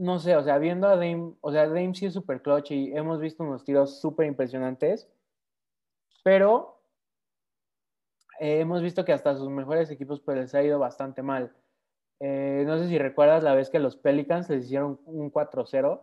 no 0.00 0.18
sé, 0.18 0.34
o 0.34 0.42
sea, 0.42 0.56
viendo 0.56 0.88
a 0.88 0.96
Dame, 0.96 1.34
o 1.42 1.52
sea, 1.52 1.66
Dame 1.66 1.94
sí 1.94 2.06
es 2.06 2.14
súper 2.14 2.40
clutch 2.40 2.70
y 2.70 2.96
hemos 2.96 3.20
visto 3.20 3.44
unos 3.44 3.64
tiros 3.64 4.00
súper 4.00 4.26
impresionantes. 4.26 5.08
Pero 6.24 6.82
eh, 8.40 8.60
hemos 8.60 8.80
visto 8.80 9.04
que 9.04 9.12
hasta 9.12 9.36
sus 9.36 9.50
mejores 9.50 9.90
equipos 9.90 10.20
pues 10.20 10.38
les 10.38 10.54
ha 10.54 10.62
ido 10.62 10.78
bastante 10.78 11.22
mal. 11.22 11.54
Eh, 12.18 12.64
no 12.66 12.78
sé 12.78 12.88
si 12.88 12.98
recuerdas 12.98 13.42
la 13.42 13.54
vez 13.54 13.68
que 13.68 13.78
los 13.78 13.96
Pelicans 13.96 14.48
les 14.48 14.64
hicieron 14.64 15.00
un 15.04 15.30
4-0 15.30 16.00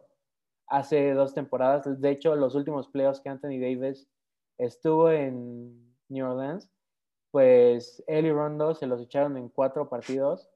hace 0.68 1.13
dos 1.13 1.34
temporadas. 1.34 2.00
De 2.00 2.12
hecho, 2.12 2.36
los 2.36 2.54
últimos 2.54 2.89
playoffs 2.89 3.20
que 3.22 3.30
Anthony 3.30 3.60
Davis 3.60 4.08
estuvo 4.60 5.10
en 5.10 5.96
New 6.10 6.30
Orleans, 6.30 6.70
pues 7.32 8.04
él 8.06 8.27
y 8.27 8.32
Rondo 8.32 8.75
se 8.75 8.86
los 8.86 9.01
echaron 9.01 9.38
en 9.38 9.50
cuatro 9.50 9.89
partidos. 9.89 10.51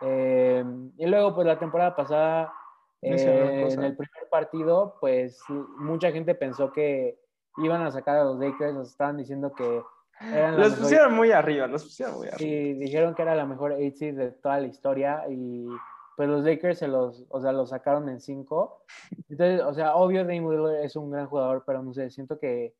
Eh, 0.00 0.64
y 0.98 1.06
luego, 1.06 1.32
pues 1.32 1.46
la 1.46 1.60
temporada 1.60 1.94
pasada, 1.94 2.52
en 3.02 3.82
el 3.82 3.96
primer 3.96 4.28
partido, 4.30 4.96
pues 5.00 5.40
mucha 5.78 6.12
gente 6.12 6.34
pensó 6.34 6.72
que 6.72 7.18
iban 7.58 7.82
a 7.82 7.90
sacar 7.90 8.16
a 8.16 8.24
los 8.24 8.38
Lakers, 8.38 8.74
nos 8.74 8.88
estaban 8.90 9.16
diciendo 9.16 9.52
que 9.52 9.82
los 10.56 10.74
pusieron 10.74 11.14
muy 11.14 11.32
arriba, 11.32 11.66
los 11.66 11.82
pusieron 11.82 12.16
muy 12.16 12.28
arriba. 12.28 12.50
Y 12.50 12.74
dijeron 12.74 13.14
que 13.14 13.22
era 13.22 13.34
la 13.34 13.44
mejor 13.44 13.72
8 13.72 13.82
seed 13.96 14.16
de 14.16 14.30
toda 14.30 14.60
la 14.60 14.68
historia 14.68 15.24
y 15.28 15.66
pues 16.16 16.28
los 16.28 16.44
Lakers 16.44 16.78
se 16.78 16.88
los, 16.88 17.24
o 17.28 17.40
sea, 17.40 17.52
los 17.52 17.70
sacaron 17.70 18.08
en 18.08 18.20
5. 18.20 18.84
Entonces, 19.30 19.62
o 19.62 19.74
sea, 19.74 19.96
obvio 19.96 20.20
Dame 20.20 20.40
Lillard 20.40 20.84
es 20.84 20.94
un 20.94 21.10
gran 21.10 21.26
jugador, 21.26 21.64
pero 21.66 21.82
no 21.82 21.92
sé, 21.92 22.10
siento 22.10 22.38
que 22.38 22.74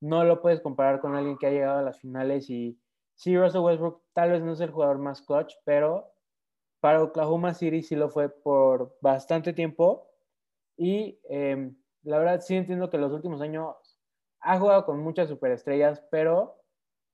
no 0.00 0.24
lo 0.24 0.42
puedes 0.42 0.60
comparar 0.60 1.00
con 1.00 1.14
alguien 1.14 1.38
que 1.38 1.46
ha 1.46 1.50
llegado 1.50 1.78
a 1.78 1.82
las 1.82 1.98
finales 1.98 2.50
y 2.50 2.78
sí, 3.14 3.38
Russell 3.38 3.62
Westbrook 3.62 4.02
tal 4.12 4.32
vez 4.32 4.42
no 4.42 4.52
es 4.52 4.60
el 4.60 4.70
jugador 4.70 4.98
más 4.98 5.22
clutch, 5.22 5.54
pero 5.64 6.11
para 6.82 7.00
Oklahoma 7.00 7.54
City 7.54 7.80
sí 7.80 7.94
lo 7.94 8.10
fue 8.10 8.28
por 8.28 8.98
bastante 9.00 9.52
tiempo 9.52 10.08
y 10.76 11.20
em, 11.28 11.76
la 12.02 12.18
verdad 12.18 12.40
sí 12.40 12.56
entiendo 12.56 12.90
que 12.90 12.98
los 12.98 13.12
últimos 13.12 13.40
años 13.40 13.76
ha 14.40 14.58
jugado 14.58 14.84
con 14.84 14.98
muchas 14.98 15.28
superestrellas, 15.28 16.02
pero 16.10 16.56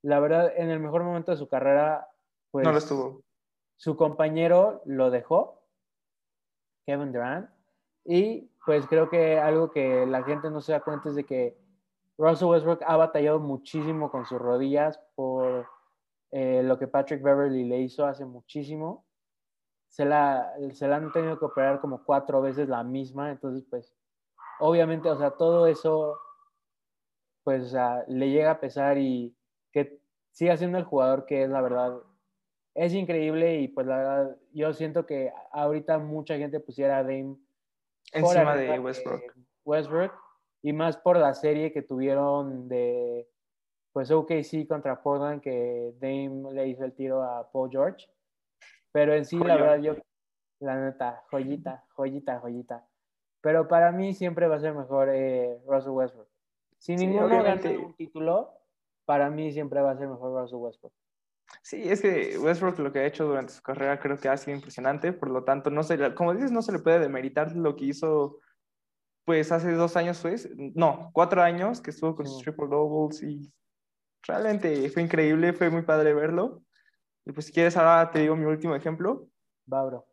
la 0.00 0.20
verdad, 0.20 0.50
en 0.56 0.70
el 0.70 0.80
mejor 0.80 1.04
momento 1.04 1.32
de 1.32 1.37
su 1.37 1.48
carrera, 1.48 2.08
pues. 2.50 2.64
No 2.64 2.72
lo 2.72 2.78
estuvo. 2.78 3.22
Su 3.76 3.94
compañero 3.94 4.80
lo 4.87 5.10
dejó, 5.10 5.60
Kevin 6.87 7.12
Durant. 7.12 7.50
Y 8.06 8.50
pues 8.64 8.87
creo 8.87 9.10
que 9.10 9.38
algo 9.38 9.70
que 9.70 10.06
la 10.06 10.22
gente 10.22 10.48
no 10.48 10.62
se 10.62 10.72
da 10.72 10.80
cuenta 10.80 11.10
es 11.10 11.14
de 11.14 11.25
que 11.25 11.58
Russell 12.16 12.48
Westbrook 12.48 12.82
ha 12.87 12.96
batallado 12.96 13.38
muchísimo 13.38 14.10
con 14.10 14.25
sus 14.25 14.38
rodillas 14.38 14.98
por 15.14 15.68
eh, 16.30 16.62
lo 16.62 16.78
que 16.78 16.88
Patrick 16.88 17.22
Beverly 17.22 17.64
le 17.64 17.80
hizo 17.80 18.06
hace 18.06 18.25
muchísimo. 18.25 19.04
Se 19.88 20.04
la, 20.04 20.52
se 20.73 20.87
la 20.87 20.97
han 20.97 21.12
tenido 21.12 21.38
que 21.38 21.47
operar 21.47 21.80
como 21.80 22.04
cuatro 22.04 22.40
veces 22.42 22.68
la 22.68 22.85
misma, 22.85 23.30
entonces 23.30 23.64
pues 23.68 23.95
obviamente, 24.61 25.09
o 25.09 25.16
sea, 25.16 25.30
todo 25.30 25.66
eso 25.66 26.18
pues 27.49 27.64
o 27.64 27.68
sea, 27.68 28.04
le 28.09 28.28
llega 28.28 28.50
a 28.50 28.61
pesar 28.61 28.99
y 28.99 29.35
que 29.73 30.02
siga 30.33 30.59
siendo 30.59 30.76
el 30.76 30.85
jugador 30.85 31.25
que 31.25 31.45
es, 31.45 31.49
la 31.49 31.62
verdad, 31.62 31.99
es 32.75 32.92
increíble 32.92 33.61
y 33.61 33.68
pues 33.68 33.87
la 33.87 33.97
verdad, 33.97 34.37
yo 34.52 34.73
siento 34.75 35.07
que 35.07 35.33
ahorita 35.52 35.99
mucha 35.99 36.37
gente 36.37 36.61
pusiera 36.61 36.99
a 36.99 37.02
Dame 37.02 37.37
encima 38.12 38.54
de 38.54 38.78
Westbrook. 38.78 39.23
Westbrook 39.64 40.12
y 40.62 40.75
más 40.75 40.99
por 40.99 41.16
la 41.16 41.33
serie 41.33 41.73
que 41.73 41.80
tuvieron 41.80 42.68
de 42.68 43.26
pues 43.92 44.11
OKC 44.11 44.68
contra 44.68 45.02
Portland 45.02 45.40
que 45.40 45.95
Dame 45.99 46.52
le 46.52 46.68
hizo 46.68 46.85
el 46.85 46.92
tiro 46.92 47.23
a 47.23 47.50
Paul 47.50 47.71
George. 47.71 48.07
Pero 48.92 49.14
en 49.14 49.25
sí, 49.25 49.38
la 49.38 49.57
verdad, 49.57 49.78
yo, 49.80 49.97
la 50.61 50.76
neta, 50.76 51.25
joyita, 51.30 51.85
joyita, 51.95 52.40
joyita. 52.40 52.87
Pero 53.40 53.68
para 53.68 53.92
mí 53.92 54.14
siempre 54.14 54.49
va 54.49 54.57
a 54.57 54.61
ser 54.61 54.75
mejor 54.75 55.09
eh, 55.11 55.59
Russell 55.66 55.92
Westbrook. 55.92 56.28
Si 56.78 56.97
ninguno 56.97 57.28
gana 57.28 57.61
un 57.85 57.95
título, 57.95 58.52
para 59.04 59.30
mí 59.30 59.52
siempre 59.52 59.80
va 59.80 59.92
a 59.92 59.97
ser 59.97 60.09
mejor 60.09 60.40
Russell 60.40 60.59
Westbrook. 60.59 60.92
Sí, 61.62 61.88
es 61.88 62.02
que 62.02 62.38
Westbrook 62.38 62.78
lo 62.78 62.92
que 62.92 63.00
ha 63.00 63.07
hecho 63.07 63.26
durante 63.26 63.52
su 63.52 63.62
carrera 63.62 63.99
creo 63.99 64.18
que 64.18 64.28
ha 64.28 64.37
sido 64.37 64.57
impresionante, 64.57 65.12
por 65.12 65.30
lo 65.30 65.45
tanto, 65.45 65.71
no 65.71 65.83
se, 65.83 66.14
como 66.14 66.35
dices, 66.35 66.52
no 66.52 66.62
se 66.62 66.73
le 66.73 66.78
puede 66.78 66.99
demeritar 66.99 67.54
lo 67.57 67.76
que 67.76 67.87
hizo 67.87 68.38
pues 69.28 69.52
hace 69.52 69.73
dos 69.73 69.95
años 69.99 70.21
fue, 70.21 70.37
no, 70.75 71.11
cuatro 71.12 71.42
años 71.42 71.83
que 71.83 71.90
estuvo 71.90 72.16
con 72.16 72.26
sus 72.26 72.38
triple 72.38 72.66
doubles 72.66 73.23
y 73.23 73.52
realmente 74.26 74.88
fue 74.88 75.02
increíble, 75.02 75.52
fue 75.52 75.68
muy 75.68 75.83
padre 75.83 76.14
verlo. 76.14 76.62
Y 77.28 77.32
pues 77.32 77.44
si 77.44 77.52
quieres 77.52 77.76
ahora 77.76 78.11
te 78.11 78.20
digo 78.20 78.35
mi 78.35 78.47
último 78.47 78.75
ejemplo. 78.75 79.28
Va, 79.70 79.85
bro. 79.85 80.06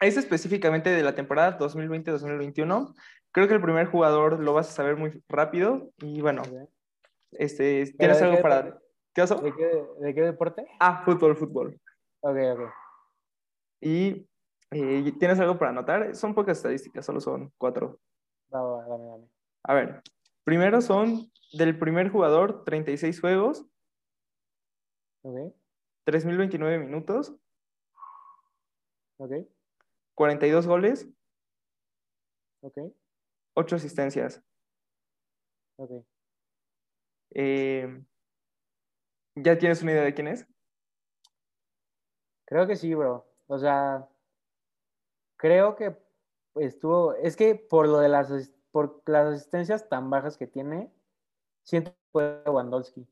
Es 0.00 0.16
específicamente 0.16 0.88
de 0.88 1.02
la 1.02 1.14
temporada 1.14 1.58
2020-2021. 1.58 2.94
Creo 3.30 3.46
que 3.46 3.54
el 3.54 3.60
primer 3.60 3.86
jugador 3.88 4.40
lo 4.40 4.54
vas 4.54 4.70
a 4.70 4.72
saber 4.72 4.96
muy 4.96 5.22
rápido 5.28 5.90
y 5.98 6.22
bueno, 6.22 6.42
este, 7.32 7.92
¿Tienes 7.98 8.22
algo 8.22 8.40
para...? 8.40 8.80
¿Qué 9.14 9.20
pasó? 9.20 9.36
¿De 9.36 10.14
qué, 10.14 10.22
deporte? 10.22 10.66
Ah, 10.80 11.02
fútbol, 11.04 11.36
fútbol. 11.36 11.78
Ok, 12.20 12.36
ok. 12.54 12.70
Y 13.82 14.26
eh, 14.70 15.12
¿tienes 15.18 15.38
algo 15.40 15.58
para 15.58 15.72
anotar? 15.72 16.16
Son 16.16 16.34
pocas 16.34 16.56
estadísticas, 16.56 17.04
solo 17.04 17.20
son 17.20 17.52
cuatro. 17.58 18.00
Va, 18.54 18.86
dame, 18.88 19.04
dame. 19.04 19.28
A 19.64 19.74
ver, 19.74 20.02
primero 20.42 20.80
son 20.80 21.30
del 21.52 21.78
primer 21.78 22.08
jugador, 22.08 22.64
36 22.64 23.20
juegos. 23.20 23.66
Ok. 25.20 25.52
3.029 26.04 26.78
minutos. 26.78 27.34
Ok. 29.18 29.32
42 30.14 30.66
goles, 30.66 31.08
Ok, 32.60 32.78
8 33.54 33.76
asistencias. 33.76 34.42
ok. 35.76 36.04
Eh, 37.30 38.04
¿Ya 39.34 39.58
tienes 39.58 39.82
una 39.82 39.92
idea 39.92 40.04
de 40.04 40.14
quién 40.14 40.28
es? 40.28 40.46
Creo 42.44 42.66
que 42.66 42.76
sí, 42.76 42.94
bro. 42.94 43.26
O 43.46 43.58
sea, 43.58 44.08
creo 45.36 45.74
que 45.74 45.96
estuvo. 46.56 47.14
Es 47.14 47.36
que 47.36 47.54
por 47.54 47.88
lo 47.88 47.98
de 47.98 48.08
las 48.08 48.52
por 48.70 49.02
las 49.06 49.34
asistencias 49.34 49.88
tan 49.88 50.08
bajas 50.10 50.36
que 50.36 50.46
tiene, 50.46 50.92
siento 51.64 51.92
que 51.92 51.98
fue 52.12 52.42
Lewandowski. 52.44 53.08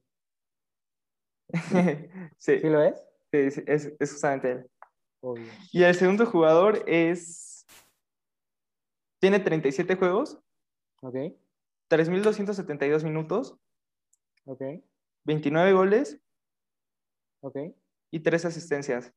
sí, 2.38 2.58
¿Sí 2.60 2.68
lo 2.68 2.82
es? 2.82 3.02
sí, 3.32 3.50
sí, 3.50 3.62
es, 3.66 3.92
es 3.98 4.12
justamente 4.12 4.50
él. 4.52 4.70
Obvio. 5.20 5.52
Y 5.72 5.82
el 5.82 5.94
segundo 5.94 6.26
jugador 6.26 6.82
es. 6.86 7.66
Tiene 9.20 9.38
37 9.38 9.96
juegos, 9.96 10.38
Ok, 11.02 11.14
3.272 11.88 13.04
minutos, 13.04 13.58
ok, 14.46 14.62
29 15.24 15.72
goles 15.72 16.20
ok, 17.42 17.56
y 18.10 18.20
3 18.20 18.44
asistencias. 18.46 19.12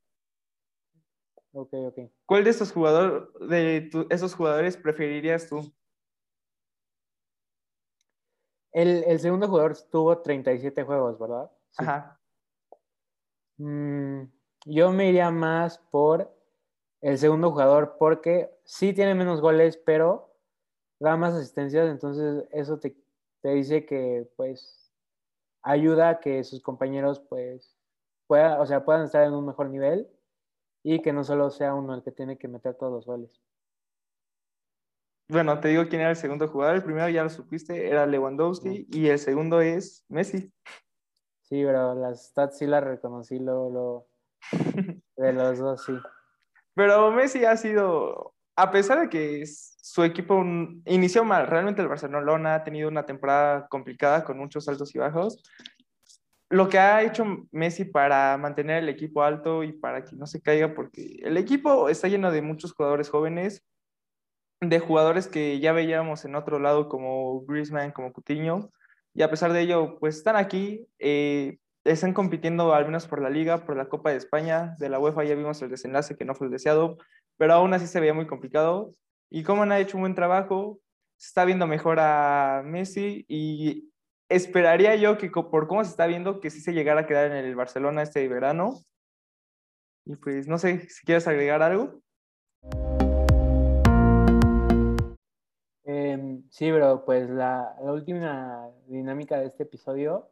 ok, 1.54 1.74
ok. 1.74 2.00
¿Cuál 2.26 2.44
de 2.44 2.50
estos 2.50 2.72
jugadores, 2.74 3.30
de 3.50 3.88
tu- 3.92 4.08
esos 4.10 4.36
jugadores 4.36 4.76
preferirías 4.76 5.48
tú? 5.48 5.74
El, 8.74 9.04
el 9.06 9.20
segundo 9.20 9.48
jugador 9.48 9.78
tuvo 9.92 10.18
37 10.22 10.84
juegos, 10.84 11.18
¿verdad? 11.20 11.52
Sí. 11.72 11.84
Ajá. 11.84 12.20
Mm, 13.58 14.24
yo 14.66 14.92
me 14.92 15.10
iría 15.10 15.32
más 15.32 15.78
por 15.78 16.34
el 17.02 17.18
segundo 17.18 17.52
jugador 17.52 17.98
porque 18.00 18.50
sí 18.64 18.94
tiene 18.94 19.16
menos 19.16 19.42
goles, 19.42 19.78
pero 19.78 20.36
da 21.00 21.18
más 21.18 21.34
asistencias, 21.34 21.90
entonces 21.90 22.46
eso 22.52 22.80
te, 22.80 22.96
te 23.42 23.50
dice 23.50 23.86
que 23.86 24.30
pues 24.38 24.92
ayuda 25.62 26.10
a 26.10 26.20
que 26.20 26.44
sus 26.44 26.62
compañeros 26.62 27.20
pues 27.20 27.76
puedan, 28.28 28.60
o 28.60 28.66
sea, 28.66 28.86
puedan 28.86 29.04
estar 29.04 29.24
en 29.24 29.34
un 29.34 29.46
mejor 29.46 29.70
nivel 29.70 30.08
y 30.84 31.02
que 31.02 31.14
no 31.14 31.24
solo 31.24 31.50
sea 31.50 31.74
uno 31.74 31.94
el 31.94 32.04
que 32.04 32.12
tiene 32.12 32.38
que 32.38 32.48
meter 32.48 32.76
todos 32.76 32.92
los 32.92 33.06
goles. 33.06 33.42
Bueno, 35.30 35.60
te 35.60 35.70
digo 35.70 35.88
quién 35.88 36.02
era 36.02 36.12
el 36.12 36.16
segundo 36.16 36.48
jugador. 36.48 36.76
El 36.76 36.84
primero 36.84 37.10
ya 37.10 37.24
lo 37.24 37.30
supiste, 37.30 37.88
era 37.88 38.06
Lewandowski, 38.06 38.88
y 38.92 39.08
el 39.08 39.18
segundo 39.18 39.62
es 39.62 40.06
Messi. 40.10 40.54
Sí, 41.54 41.64
pero 41.64 41.94
las 41.94 42.30
stats 42.30 42.58
sí 42.58 42.66
las 42.66 42.84
reconocí 42.84 43.38
luego, 43.38 43.70
luego. 43.70 44.08
de 45.18 45.34
los 45.34 45.60
dos, 45.60 45.86
sí. 45.86 45.94
Pero 46.74 47.12
Messi 47.12 47.46
ha 47.46 47.56
sido, 47.58 48.34
a 48.56 48.72
pesar 48.72 49.02
de 49.02 49.10
que 49.10 49.44
su 49.46 50.04
equipo 50.04 50.44
inició 50.86 51.24
mal, 51.24 51.46
realmente 51.46 51.84
el 51.84 51.90
Barcelona 51.90 52.56
ha 52.56 52.64
tenido 52.64 52.90
una 52.90 53.06
temporada 53.06 53.68
complicada 53.68 54.24
con 54.24 54.40
muchos 54.40 54.68
altos 54.68 54.96
y 54.96 54.98
bajos. 54.98 55.44
Lo 56.50 56.70
que 56.70 56.80
ha 56.80 57.04
hecho 57.04 57.24
Messi 57.52 57.86
para 57.86 58.36
mantener 58.40 58.82
el 58.82 58.90
equipo 58.90 59.22
alto 59.22 59.62
y 59.62 59.74
para 59.74 60.04
que 60.04 60.16
no 60.16 60.26
se 60.26 60.42
caiga, 60.42 60.74
porque 60.74 61.20
el 61.22 61.38
equipo 61.38 61.88
está 61.88 62.08
lleno 62.08 62.32
de 62.32 62.42
muchos 62.42 62.74
jugadores 62.74 63.12
jóvenes, 63.12 63.64
de 64.60 64.80
jugadores 64.80 65.28
que 65.28 65.60
ya 65.60 65.72
veíamos 65.72 66.26
en 66.26 66.34
otro 66.34 66.58
lado 66.58 66.90
como 66.90 67.46
Griezmann, 67.46 67.92
como 67.92 68.12
Coutinho, 68.12 68.72
y 69.14 69.22
a 69.22 69.30
pesar 69.30 69.54
de 69.54 69.62
ello, 69.62 69.98
pues 70.00 70.18
están 70.18 70.36
aquí, 70.36 70.88
eh, 71.00 71.60
están 71.84 72.14
compitiendo 72.14 72.74
al 72.74 72.86
menos 72.86 73.08
por 73.08 73.22
la 73.22 73.30
Liga, 73.30 73.66
por 73.66 73.78
la 73.78 73.88
Copa 73.90 74.12
de 74.12 74.18
España, 74.18 74.76
de 74.80 74.90
la 74.90 75.00
UEFA 75.00 75.24
ya 75.24 75.36
vimos 75.36 75.62
el 75.62 75.70
desenlace 75.70 76.16
que 76.16 76.26
no 76.26 76.36
fue 76.36 76.48
el 76.48 76.52
deseado, 76.52 76.98
pero 77.38 77.54
aún 77.54 77.74
así 77.74 77.88
se 77.88 78.00
veía 78.00 78.14
muy 78.14 78.28
complicado. 78.28 78.92
Y 79.30 79.44
como 79.44 79.64
han 79.64 79.72
hecho 79.74 79.98
un 79.98 80.04
buen 80.04 80.16
trabajo, 80.16 80.80
se 81.18 81.28
está 81.28 81.46
viendo 81.46 81.68
mejor 81.68 82.00
a 82.00 82.64
Messi 82.66 83.26
y 83.28 83.92
esperaría 84.30 84.96
yo 84.96 85.18
que 85.18 85.30
por 85.30 85.68
cómo 85.68 85.84
se 85.84 85.92
está 85.92 86.08
viendo 86.08 86.40
que 86.40 86.50
sí 86.50 86.62
se 86.62 86.74
llegara 86.74 87.02
a 87.02 87.08
quedar 87.08 87.32
en 87.32 87.38
el 87.46 87.56
Barcelona 87.56 88.02
este 88.02 88.28
verano. 88.28 88.80
Y 90.06 90.16
pues 90.18 90.48
no 90.48 90.58
sé 90.58 90.90
si 90.90 91.06
quieres 91.06 91.28
agregar 91.28 91.62
algo. 91.62 92.03
Em, 95.86 96.44
sí, 96.50 96.72
bro, 96.72 97.04
pues 97.04 97.30
la, 97.30 97.76
última 97.82 98.70
dinámica 98.88 99.40
de 99.40 99.48
este 99.48 99.64
episodio 99.64 100.30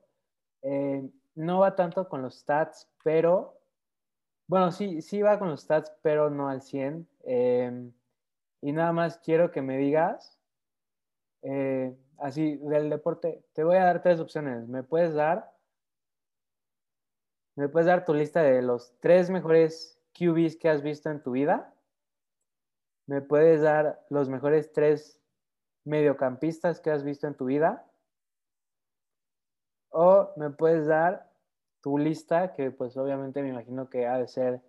eh, 0.61 1.09
no 1.35 1.59
va 1.59 1.75
tanto 1.75 2.07
con 2.07 2.21
los 2.21 2.39
stats, 2.39 2.89
pero 3.03 3.59
bueno, 4.47 4.71
sí, 4.71 5.01
sí 5.01 5.21
va 5.21 5.39
con 5.39 5.49
los 5.49 5.61
stats, 5.61 5.93
pero 6.01 6.29
no 6.29 6.49
al 6.49 6.61
100. 6.61 7.07
Em, 7.23 7.93
y 8.61 8.71
nada 8.71 8.93
más 8.93 9.17
quiero 9.19 9.51
que 9.51 9.61
me 9.61 9.77
digas, 9.77 10.37
eh, 11.41 11.95
así, 12.17 12.57
del 12.57 12.89
deporte, 12.89 13.43
te 13.53 13.63
voy 13.63 13.77
a 13.77 13.85
dar 13.85 14.01
tres 14.01 14.19
opciones. 14.19 14.67
¿Me 14.67 14.83
puedes 14.83 15.13
dar, 15.13 15.53
me 17.55 17.69
puedes 17.69 17.87
dar 17.87 18.05
tu 18.05 18.13
lista 18.13 18.41
de 18.43 18.61
los 18.61 18.93
tres 18.99 19.29
mejores 19.29 19.99
QBs 20.13 20.55
que 20.57 20.69
has 20.69 20.81
visto 20.81 21.09
en 21.09 21.21
tu 21.23 21.31
vida? 21.31 21.73
¿Me 23.07 23.21
puedes 23.21 23.61
dar 23.61 24.05
los 24.09 24.29
mejores 24.29 24.71
tres 24.71 25.20
mediocampistas 25.85 26.79
que 26.79 26.91
has 26.91 27.03
visto 27.03 27.27
en 27.27 27.35
tu 27.35 27.45
vida? 27.45 27.85
¿O 29.89 30.31
me 30.37 30.49
puedes 30.49 30.87
dar 30.87 31.31
tu 31.81 31.97
lista, 31.97 32.53
que 32.53 32.71
pues 32.71 32.95
obviamente 32.95 33.41
me 33.41 33.49
imagino 33.49 33.89
que 33.89 34.07
ha 34.07 34.17
de 34.17 34.27
ser 34.27 34.61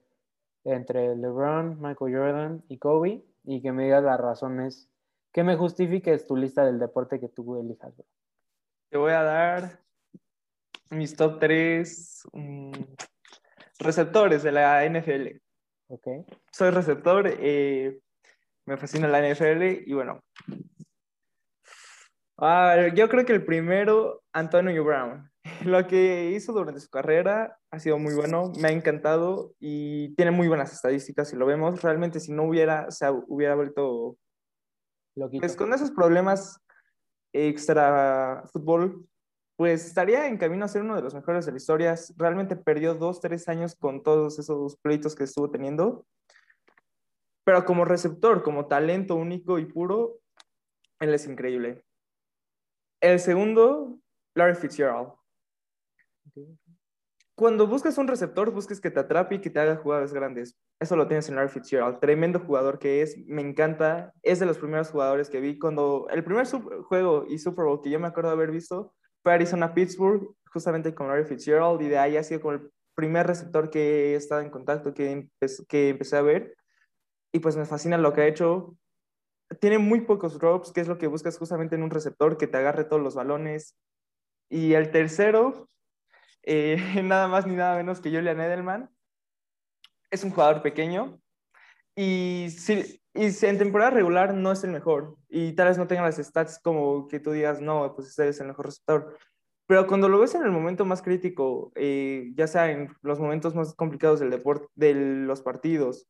entre 0.65 1.15
LeBron, 1.17 1.81
Michael 1.81 2.17
Jordan 2.17 2.65
y 2.69 2.79
Kobe, 2.79 3.25
y 3.45 3.61
que 3.61 3.73
me 3.73 3.85
digas 3.85 4.03
las 4.03 4.21
razones, 4.21 4.89
que 5.33 5.43
me 5.45 5.57
justifiques 5.57 6.27
tu 6.27 6.37
lista 6.37 6.65
del 6.65 6.79
deporte 6.79 7.21
que 7.21 7.29
tú 7.29 7.57
elijas. 7.59 7.95
bro. 7.97 8.07
Te 8.91 8.99
voy 8.99 9.13
a 9.13 9.23
dar 9.23 9.81
mis 10.91 11.17
top 11.17 11.39
tres 11.39 12.23
receptores 13.79 14.43
de 14.43 14.53
la 14.53 14.85
NFL. 14.89 15.41
¿Ok? 15.89 16.07
Soy 16.51 16.71
receptor, 16.71 17.25
eh, 17.27 18.01
me 18.67 18.77
fascina 18.77 19.09
la 19.09 19.21
NFL 19.21 19.83
y 19.87 19.93
bueno. 19.93 20.23
Ah, 22.45 22.89
yo 22.93 23.09
creo 23.09 23.25
que 23.25 23.33
el 23.33 23.45
primero, 23.45 24.25
Antonio 24.33 24.83
Brown. 24.83 25.31
Lo 25.65 25.87
que 25.87 26.33
hizo 26.33 26.53
durante 26.53 26.81
su 26.81 26.91
carrera 26.91 27.57
ha 27.71 27.79
sido 27.79 27.99
muy 27.99 28.15
bueno, 28.15 28.51
me 28.59 28.67
ha 28.67 28.73
encantado 28.73 29.55
y 29.61 30.13
tiene 30.17 30.33
muy 30.33 30.49
buenas 30.49 30.73
estadísticas 30.73 31.29
si 31.29 31.37
lo 31.37 31.47
vemos. 31.47 31.83
Realmente 31.83 32.19
si 32.19 32.33
no 32.33 32.43
hubiera, 32.43 32.91
se 32.91 33.09
hubiera 33.29 33.55
vuelto 33.55 34.17
Loquito. 35.15 35.41
pues 35.41 35.55
con 35.55 35.73
esos 35.73 35.93
problemas 35.93 36.59
extra 37.33 38.43
fútbol, 38.53 39.07
pues 39.57 39.87
estaría 39.87 40.27
en 40.27 40.37
camino 40.37 40.65
a 40.65 40.69
ser 40.69 40.83
uno 40.83 40.97
de 40.97 41.03
los 41.03 41.15
mejores 41.15 41.47
de 41.47 41.53
la 41.53 41.59
historia. 41.59 41.95
Realmente 42.17 42.57
perdió 42.57 42.97
dos, 42.97 43.21
tres 43.21 43.49
años 43.49 43.77
con 43.77 44.03
todos 44.03 44.41
esos 44.41 44.77
pleitos 44.79 45.15
que 45.15 45.25
estuvo 45.25 45.49
teniendo. 45.49 46.07
Pero 47.45 47.65
como 47.65 47.85
receptor, 47.85 48.43
como 48.43 48.67
talento 48.67 49.15
único 49.15 49.61
y 49.61 49.67
puro, 49.67 50.19
él 50.99 51.15
es 51.15 51.29
increíble. 51.29 51.85
El 53.03 53.19
segundo, 53.19 53.99
Larry 54.37 54.55
Fitzgerald. 54.55 55.09
Cuando 57.35 57.67
buscas 57.67 57.99
un 57.99 58.07
receptor, 58.07 58.53
busques 58.53 58.81
que 58.81 58.93
te 58.93 59.01
atrape 59.01 59.35
y 59.35 59.41
que 59.41 59.51
te 59.51 59.59
haga 59.59 59.75
jugadas 59.77 60.13
grandes. 60.15 60.57
Eso 60.81 60.95
lo 60.95 61.09
tienes 61.09 61.29
en 61.29 61.35
Larry 61.35 61.49
Fitzgerald. 61.49 61.99
Tremendo 61.99 62.39
jugador 62.39 62.79
que 62.79 63.03
es, 63.03 63.19
me 63.27 63.43
encanta. 63.43 64.13
Es 64.23 64.39
de 64.39 64.47
los 64.47 64.57
primeros 64.59 64.91
jugadores 64.91 65.29
que 65.29 65.41
vi 65.41 65.59
cuando 65.59 66.07
el 66.11 66.23
primer 66.23 66.47
juego 66.47 67.25
y 67.29 67.39
Super 67.39 67.65
Bowl 67.65 67.81
que 67.83 67.91
yo 67.91 67.99
me 67.99 68.07
acuerdo 68.07 68.31
de 68.31 68.37
haber 68.37 68.53
visto 68.53 68.95
fue 69.25 69.33
Arizona-Pittsburgh, 69.33 70.37
justamente 70.53 70.95
con 70.95 71.09
Larry 71.09 71.25
Fitzgerald, 71.25 71.83
y 71.83 71.89
de 71.89 71.99
ahí 71.99 72.17
ha 72.17 72.23
sido 72.23 72.41
como 72.41 72.55
el 72.55 72.71
primer 72.95 73.27
receptor 73.27 73.69
que 73.69 74.13
he 74.13 74.15
estado 74.15 74.43
en 74.43 74.51
contacto, 74.51 74.95
que, 74.95 75.29
empe- 75.41 75.67
que 75.67 75.89
empecé 75.89 76.17
a 76.17 76.23
ver. 76.23 76.57
Y 77.33 77.41
pues 77.41 77.57
me 77.57 77.65
fascina 77.65 77.99
lo 77.99 78.13
que 78.13 78.21
ha 78.21 78.27
hecho. 78.29 78.77
Tiene 79.61 79.79
muy 79.79 80.03
pocos 80.03 80.39
drops, 80.39 80.73
que 80.73 80.81
es 80.81 80.89
lo 80.89 80.99
que 80.99 81.07
buscas 81.07 81.39
justamente 81.39 81.75
en 81.75 81.83
un 81.83 81.91
receptor, 81.91 82.37
que 82.37 82.47
te 82.47 82.59
agarre 82.59 82.85
todos 82.85 83.03
los 83.03 83.15
balones. 83.15 83.77
Y 84.49 84.75
el 84.75 84.91
tercero, 84.91 85.69
eh, 86.43 86.77
nada 87.03 87.29
más 87.29 87.47
ni 87.47 87.55
nada 87.55 87.77
menos 87.77 88.01
que 88.01 88.11
Julian 88.11 88.41
Edelman. 88.41 88.91
Es 90.11 90.25
un 90.25 90.31
jugador 90.31 90.61
pequeño 90.61 91.23
y, 91.95 92.49
si, 92.51 93.01
y 93.15 93.47
en 93.47 93.59
temporada 93.59 93.91
regular 93.91 94.35
no 94.35 94.53
es 94.53 94.65
el 94.65 94.71
mejor 94.71 95.17
y 95.29 95.53
tal 95.53 95.69
vez 95.69 95.79
no 95.79 95.87
tenga 95.87 96.03
las 96.03 96.17
stats 96.17 96.59
como 96.63 97.07
que 97.09 97.21
tú 97.21 97.33
digas, 97.33 97.61
no, 97.61 97.95
pues 97.95 98.09
este 98.09 98.29
es 98.29 98.41
el 98.41 98.49
mejor 98.49 98.67
receptor. 98.67 99.17
Pero 99.67 99.87
cuando 99.87 100.09
lo 100.09 100.19
ves 100.19 100.35
en 100.35 100.43
el 100.43 100.51
momento 100.51 100.85
más 100.85 101.03
crítico, 101.03 101.73
eh, 101.75 102.33
ya 102.35 102.47
sea 102.47 102.71
en 102.71 102.95
los 103.03 103.21
momentos 103.21 103.55
más 103.55 103.75
complicados 103.75 104.21
del 104.21 104.31
deporte, 104.31 104.67
de 104.75 104.95
los 104.95 105.41
partidos, 105.41 106.09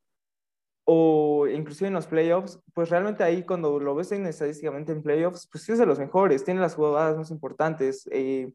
o 0.84 1.46
inclusive 1.46 1.88
en 1.88 1.94
los 1.94 2.06
playoffs, 2.06 2.60
pues 2.74 2.90
realmente 2.90 3.22
ahí 3.22 3.44
cuando 3.44 3.78
lo 3.78 3.94
ves 3.94 4.12
en, 4.12 4.26
estadísticamente 4.26 4.92
en 4.92 5.02
playoffs, 5.02 5.48
pues 5.50 5.68
es 5.68 5.78
de 5.78 5.86
los 5.86 5.98
mejores, 5.98 6.44
tiene 6.44 6.60
las 6.60 6.74
jugadas 6.74 7.16
más 7.16 7.30
importantes. 7.30 8.08
Eh, 8.10 8.52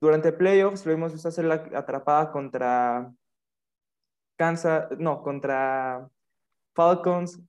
durante 0.00 0.32
playoffs 0.32 0.84
lo 0.86 0.92
hemos 0.92 1.12
visto 1.12 1.28
hacer 1.28 1.44
la 1.44 1.54
atrapada 1.74 2.32
contra 2.32 3.12
Kansas, 4.36 4.88
no, 4.98 5.22
contra 5.22 6.08
Falcons, 6.74 7.40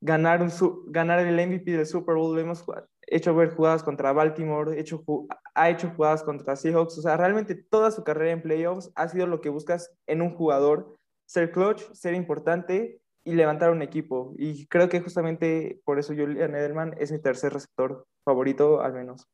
ganar, 0.00 0.42
un, 0.42 0.50
ganar 0.86 1.20
el 1.20 1.48
MVP 1.48 1.72
del 1.72 1.86
Super 1.86 2.14
Bowl, 2.14 2.38
hemos 2.38 2.64
hecho 3.06 3.34
ver 3.34 3.54
jugadas 3.54 3.82
contra 3.82 4.12
Baltimore, 4.12 4.78
hecho, 4.78 5.02
ha 5.54 5.70
hecho 5.70 5.90
jugadas 5.96 6.22
contra 6.22 6.56
Seahawks, 6.56 6.98
o 6.98 7.02
sea, 7.02 7.16
realmente 7.16 7.54
toda 7.54 7.90
su 7.90 8.04
carrera 8.04 8.32
en 8.32 8.42
playoffs 8.42 8.90
ha 8.94 9.08
sido 9.08 9.26
lo 9.26 9.40
que 9.40 9.48
buscas 9.48 9.92
en 10.06 10.22
un 10.22 10.34
jugador, 10.34 10.96
ser 11.26 11.50
clutch, 11.52 11.82
ser 11.92 12.14
importante 12.14 13.00
y 13.24 13.34
levantar 13.34 13.70
un 13.70 13.82
equipo. 13.82 14.34
Y 14.36 14.66
creo 14.66 14.88
que 14.88 15.00
justamente 15.00 15.80
por 15.84 15.98
eso 15.98 16.14
Julian 16.14 16.54
Edelman 16.54 16.94
es 16.98 17.12
mi 17.12 17.18
tercer 17.18 17.52
receptor 17.52 18.06
favorito, 18.24 18.80
al 18.80 18.92
menos. 18.92 19.28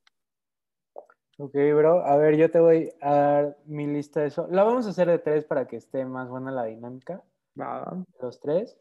Ok, 1.39 1.55
bro. 1.75 2.05
A 2.05 2.17
ver, 2.17 2.37
yo 2.37 2.51
te 2.51 2.61
voy 2.61 2.93
a 3.01 3.15
dar 3.15 3.59
mi 3.67 3.87
lista 3.87 4.21
de 4.21 4.29
eso. 4.29 4.47
La 4.51 4.63
vamos 4.63 4.87
a 4.87 4.91
hacer 4.91 5.09
de 5.09 5.19
tres 5.19 5.45
para 5.45 5.67
que 5.67 5.77
esté 5.77 6.05
más 6.05 6.29
buena 6.29 6.51
la 6.51 6.65
dinámica. 6.65 7.23
Los 8.21 8.41
tres. 8.41 8.79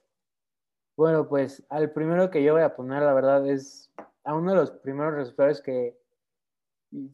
Bueno, 0.96 1.28
pues 1.28 1.66
al 1.70 1.92
primero 1.92 2.30
que 2.30 2.44
yo 2.44 2.54
voy 2.54 2.62
a 2.62 2.76
poner, 2.76 3.02
la 3.02 3.14
verdad, 3.14 3.48
es 3.48 3.92
a 4.24 4.36
uno 4.36 4.52
de 4.52 4.58
los 4.58 4.72
primeros 4.72 5.16
receptores 5.16 5.62
que 5.62 5.98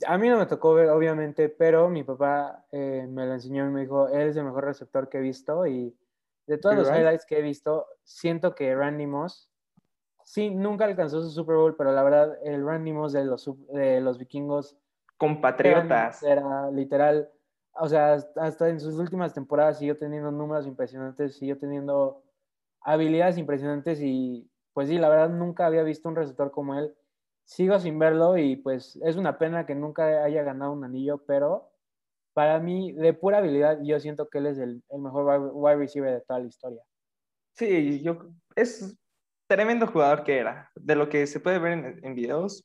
a 0.05 0.17
mí 0.17 0.27
no 0.27 0.37
me 0.37 0.45
tocó 0.45 0.73
ver, 0.73 0.89
obviamente, 0.89 1.47
pero 1.49 1.89
mi 1.89 2.03
papá 2.03 2.65
eh, 2.71 3.07
me 3.09 3.25
lo 3.25 3.33
enseñó 3.33 3.65
y 3.65 3.71
me 3.71 3.81
dijo, 3.81 4.09
él 4.09 4.27
es 4.29 4.35
el 4.35 4.43
mejor 4.43 4.65
receptor 4.65 5.07
que 5.07 5.19
he 5.19 5.21
visto 5.21 5.65
y 5.65 5.95
de 6.49 6.57
todos 6.57 6.75
los 6.75 6.89
highlights 6.89 7.27
que 7.27 7.37
he 7.37 7.41
visto, 7.43 7.85
siento 8.03 8.55
que 8.55 8.73
Randy 8.75 9.05
Moss, 9.05 9.51
sí, 10.23 10.49
nunca 10.49 10.85
alcanzó 10.85 11.21
su 11.21 11.29
Super 11.29 11.55
Bowl, 11.55 11.75
pero 11.75 11.91
la 11.93 12.01
verdad, 12.01 12.37
el 12.43 12.65
Randy 12.65 12.91
Moss 12.91 13.13
de 13.13 13.23
los, 13.23 13.47
de 13.71 14.01
los 14.01 14.17
vikingos 14.17 14.75
compatriotas. 15.17 16.23
Era, 16.23 16.71
literal, 16.71 17.29
o 17.73 17.87
sea, 17.87 18.17
hasta 18.37 18.67
en 18.67 18.79
sus 18.79 18.95
últimas 18.95 19.31
temporadas 19.31 19.77
siguió 19.77 19.95
teniendo 19.95 20.31
números 20.31 20.65
impresionantes, 20.65 21.37
siguió 21.37 21.59
teniendo 21.59 22.23
habilidades 22.81 23.37
impresionantes 23.37 24.01
y 24.01 24.49
pues 24.73 24.89
sí, 24.89 24.97
la 24.97 25.09
verdad 25.09 25.29
nunca 25.29 25.67
había 25.67 25.83
visto 25.83 26.09
un 26.09 26.15
receptor 26.15 26.49
como 26.49 26.79
él. 26.79 26.95
Sigo 27.43 27.77
sin 27.77 27.99
verlo 27.99 28.37
y 28.37 28.55
pues 28.55 28.97
es 29.03 29.17
una 29.17 29.37
pena 29.37 29.67
que 29.67 29.75
nunca 29.75 30.23
haya 30.23 30.41
ganado 30.41 30.71
un 30.71 30.83
anillo, 30.83 31.19
pero 31.27 31.68
para 32.33 32.59
mí, 32.59 32.93
de 32.93 33.13
pura 33.13 33.39
habilidad, 33.39 33.79
yo 33.83 33.99
siento 33.99 34.29
que 34.29 34.37
él 34.37 34.47
es 34.47 34.57
el, 34.57 34.83
mejor 34.97 35.51
wide 35.53 35.75
receiver 35.75 36.13
de 36.13 36.21
toda 36.21 36.39
la 36.39 36.47
historia. 36.47 36.81
Sí, 37.55 38.01
yo, 38.01 38.29
es 38.55 38.97
tremendo 39.47 39.87
jugador 39.87 40.23
que 40.23 40.37
era, 40.37 40.71
de 40.75 40.95
lo 40.95 41.09
que 41.09 41.27
se 41.27 41.39
puede 41.39 41.59
ver 41.59 41.73
en, 41.73 42.05
en 42.05 42.15
videos. 42.15 42.63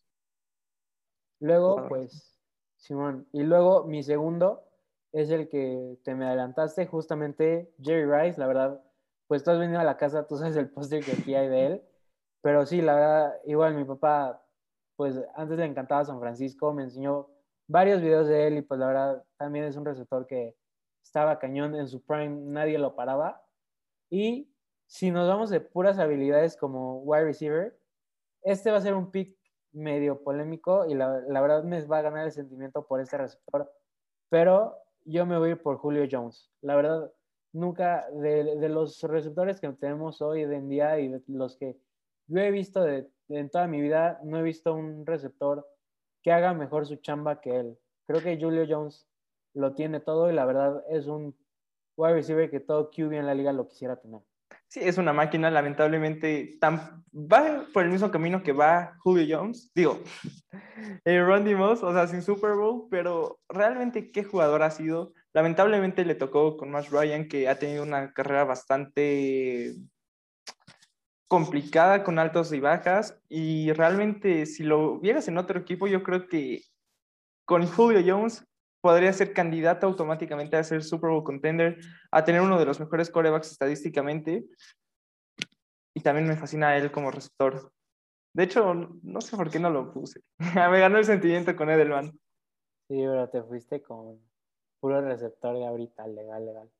Luego, 1.40 1.88
pues, 1.88 2.38
Simón. 2.77 3.27
Y 3.33 3.42
luego 3.42 3.85
mi 3.85 4.03
segundo 4.03 4.64
es 5.12 5.31
el 5.31 5.48
que 5.48 5.96
te 6.03 6.14
me 6.14 6.27
adelantaste, 6.27 6.87
justamente 6.87 7.72
Jerry 7.81 8.05
Rice, 8.05 8.38
la 8.38 8.46
verdad, 8.46 8.83
pues 9.29 9.44
tú 9.44 9.50
has 9.50 9.59
venido 9.59 9.81
a 9.81 9.85
la 9.85 9.96
casa, 9.96 10.27
tú 10.27 10.37
sabes 10.37 10.57
el 10.57 10.70
póster 10.70 11.05
que 11.05 11.12
aquí 11.12 11.35
hay 11.35 11.48
de 11.48 11.66
él, 11.66 11.83
pero 12.42 12.66
sí, 12.66 12.83
la 12.83 12.94
verdad, 12.94 13.40
igual 13.44 13.74
mi 13.74 13.85
papá, 13.85 14.44
pues 14.96 15.20
antes 15.35 15.57
le 15.57 15.64
encantaba 15.64 16.05
San 16.05 16.20
Francisco, 16.20 16.72
me 16.72 16.83
enseñó 16.83 17.29
varios 17.66 18.00
videos 18.00 18.29
de 18.29 18.46
él 18.46 18.59
y 18.59 18.62
pues 18.62 18.79
la 18.81 18.87
verdad 18.87 19.24
también 19.37 19.64
es 19.64 19.77
un 19.77 19.85
receptor 19.85 20.27
que 20.27 20.57
estaba 21.03 21.38
cañón 21.38 21.74
en 21.74 21.88
su 21.88 22.03
prime, 22.03 22.40
nadie 22.50 22.79
lo 22.79 22.94
paraba. 22.94 23.42
Y 24.11 24.50
si 24.87 25.11
nos 25.11 25.29
vamos 25.29 25.50
de 25.50 25.61
puras 25.61 25.98
habilidades 25.98 26.57
como 26.57 27.00
wide 27.00 27.24
receiver, 27.24 27.79
este 28.42 28.70
va 28.70 28.79
a 28.79 28.83
ser 28.83 28.94
un 28.94 29.11
pick 29.11 29.37
medio 29.72 30.22
polémico 30.22 30.87
y 30.87 30.94
la, 30.94 31.09
verdad 31.09 31.64
me 31.64 31.85
va 31.87 31.98
a 31.98 32.03
ganar 32.03 32.27
el 32.27 32.33
sentimiento 32.33 32.87
por 32.87 33.00
este 33.00 33.18
receptor, 33.18 33.70
pero 34.29 34.79
yo 35.05 35.27
me 35.27 35.38
voy 35.38 35.55
por 35.57 35.79
Julio 35.79 36.07
Jones. 36.11 36.50
La 36.61 36.77
verdad, 36.77 37.12
nunca, 37.53 38.09
de, 38.12 38.68
los 38.68 39.03
receptores 39.03 39.61
que 39.61 39.68
tenemos 39.72 40.22
hoy 40.22 40.42
en 40.42 40.68
día 40.68 40.98
y 41.00 41.09
de 41.09 41.22
los 41.27 41.57
que 41.57 41.77
yo 42.27 42.40
he 42.40 42.50
visto 42.50 42.83
de, 42.83 43.11
en 43.29 43.50
toda 43.50 43.66
mi 43.66 43.81
vida, 43.81 44.20
no 44.22 44.38
he 44.38 44.42
visto 44.42 44.74
un 44.74 45.05
receptor 45.05 45.66
que 46.24 46.32
haga 46.32 46.54
mejor 46.54 46.87
su 46.87 46.96
chamba 46.96 47.40
que 47.40 47.60
él. 47.60 47.78
Creo 48.06 48.22
que 48.22 48.40
Julio 48.40 48.64
Jones 48.68 49.06
lo 49.52 49.74
tiene 49.74 50.00
todo 50.00 50.30
y 50.30 50.34
la 50.34 50.46
verdad 50.46 50.82
es 50.88 51.06
un 51.06 51.37
wide 51.96 52.14
receiver 52.14 52.50
que 52.50 52.60
todo 52.60 52.90
QB 52.90 53.12
en 53.12 53.26
la 53.26 53.34
liga 53.34 53.52
lo 53.52 53.68
quisiera 53.68 54.00
tener. 54.00 54.20
Sí, 54.66 54.80
es 54.82 54.98
una 54.98 55.12
máquina, 55.12 55.50
lamentablemente 55.50 56.56
tan, 56.60 57.04
va 57.14 57.66
por 57.72 57.84
el 57.84 57.90
mismo 57.90 58.10
camino 58.10 58.42
que 58.42 58.52
va 58.52 58.96
Julio 59.00 59.38
Jones, 59.38 59.70
digo, 59.74 60.00
eh, 61.04 61.22
Randy 61.22 61.54
Moss, 61.54 61.82
o 61.82 61.92
sea, 61.92 62.06
sin 62.06 62.22
Super 62.22 62.54
Bowl, 62.54 62.88
pero 62.90 63.38
realmente 63.48 64.10
qué 64.10 64.24
jugador 64.24 64.62
ha 64.62 64.70
sido. 64.70 65.12
Lamentablemente 65.34 66.04
le 66.04 66.14
tocó 66.14 66.56
con 66.56 66.70
Matt 66.70 66.88
Ryan, 66.88 67.28
que 67.28 67.48
ha 67.48 67.58
tenido 67.58 67.82
una 67.82 68.12
carrera 68.12 68.44
bastante 68.44 69.74
complicada 71.28 72.04
con 72.04 72.18
altos 72.18 72.52
y 72.52 72.60
bajas, 72.60 73.20
y 73.28 73.72
realmente 73.72 74.46
si 74.46 74.62
lo 74.62 75.00
vieras 75.00 75.28
en 75.28 75.38
otro 75.38 75.58
equipo, 75.58 75.87
yo 75.87 76.02
creo 76.02 76.28
que 76.28 76.62
con 77.44 77.66
Julio 77.66 78.02
Jones 78.06 78.46
podría 78.80 79.12
ser 79.12 79.32
candidato 79.32 79.87
automáticamente 79.87 80.56
a 80.56 80.64
ser 80.64 80.82
Super 80.82 81.10
Bowl 81.10 81.24
contender, 81.24 81.78
a 82.10 82.24
tener 82.24 82.42
uno 82.42 82.58
de 82.58 82.66
los 82.66 82.80
mejores 82.80 83.10
corebacks 83.10 83.50
estadísticamente. 83.50 84.44
Y 85.96 86.00
también 86.00 86.28
me 86.28 86.37
fascina 86.37 86.76
él 86.76 86.92
como 86.92 87.10
receptor. 87.10 87.72
De 88.34 88.44
hecho, 88.44 88.74
no 88.74 89.20
sé 89.20 89.37
por 89.37 89.50
qué 89.50 89.58
no 89.58 89.70
lo 89.70 89.92
puse. 89.92 90.20
me 90.38 90.80
ganó 90.80 90.98
el 90.98 91.04
sentimiento 91.04 91.56
con 91.56 91.70
Edelman. 91.70 92.10
Sí, 92.88 92.98
pero 92.98 93.30
te 93.30 93.42
fuiste 93.42 93.80
con 93.80 94.20
puro 94.80 95.00
receptor 95.00 95.56
de 95.56 95.66
ahorita, 95.66 96.06
legal, 96.08 96.44
legal. 96.44 96.70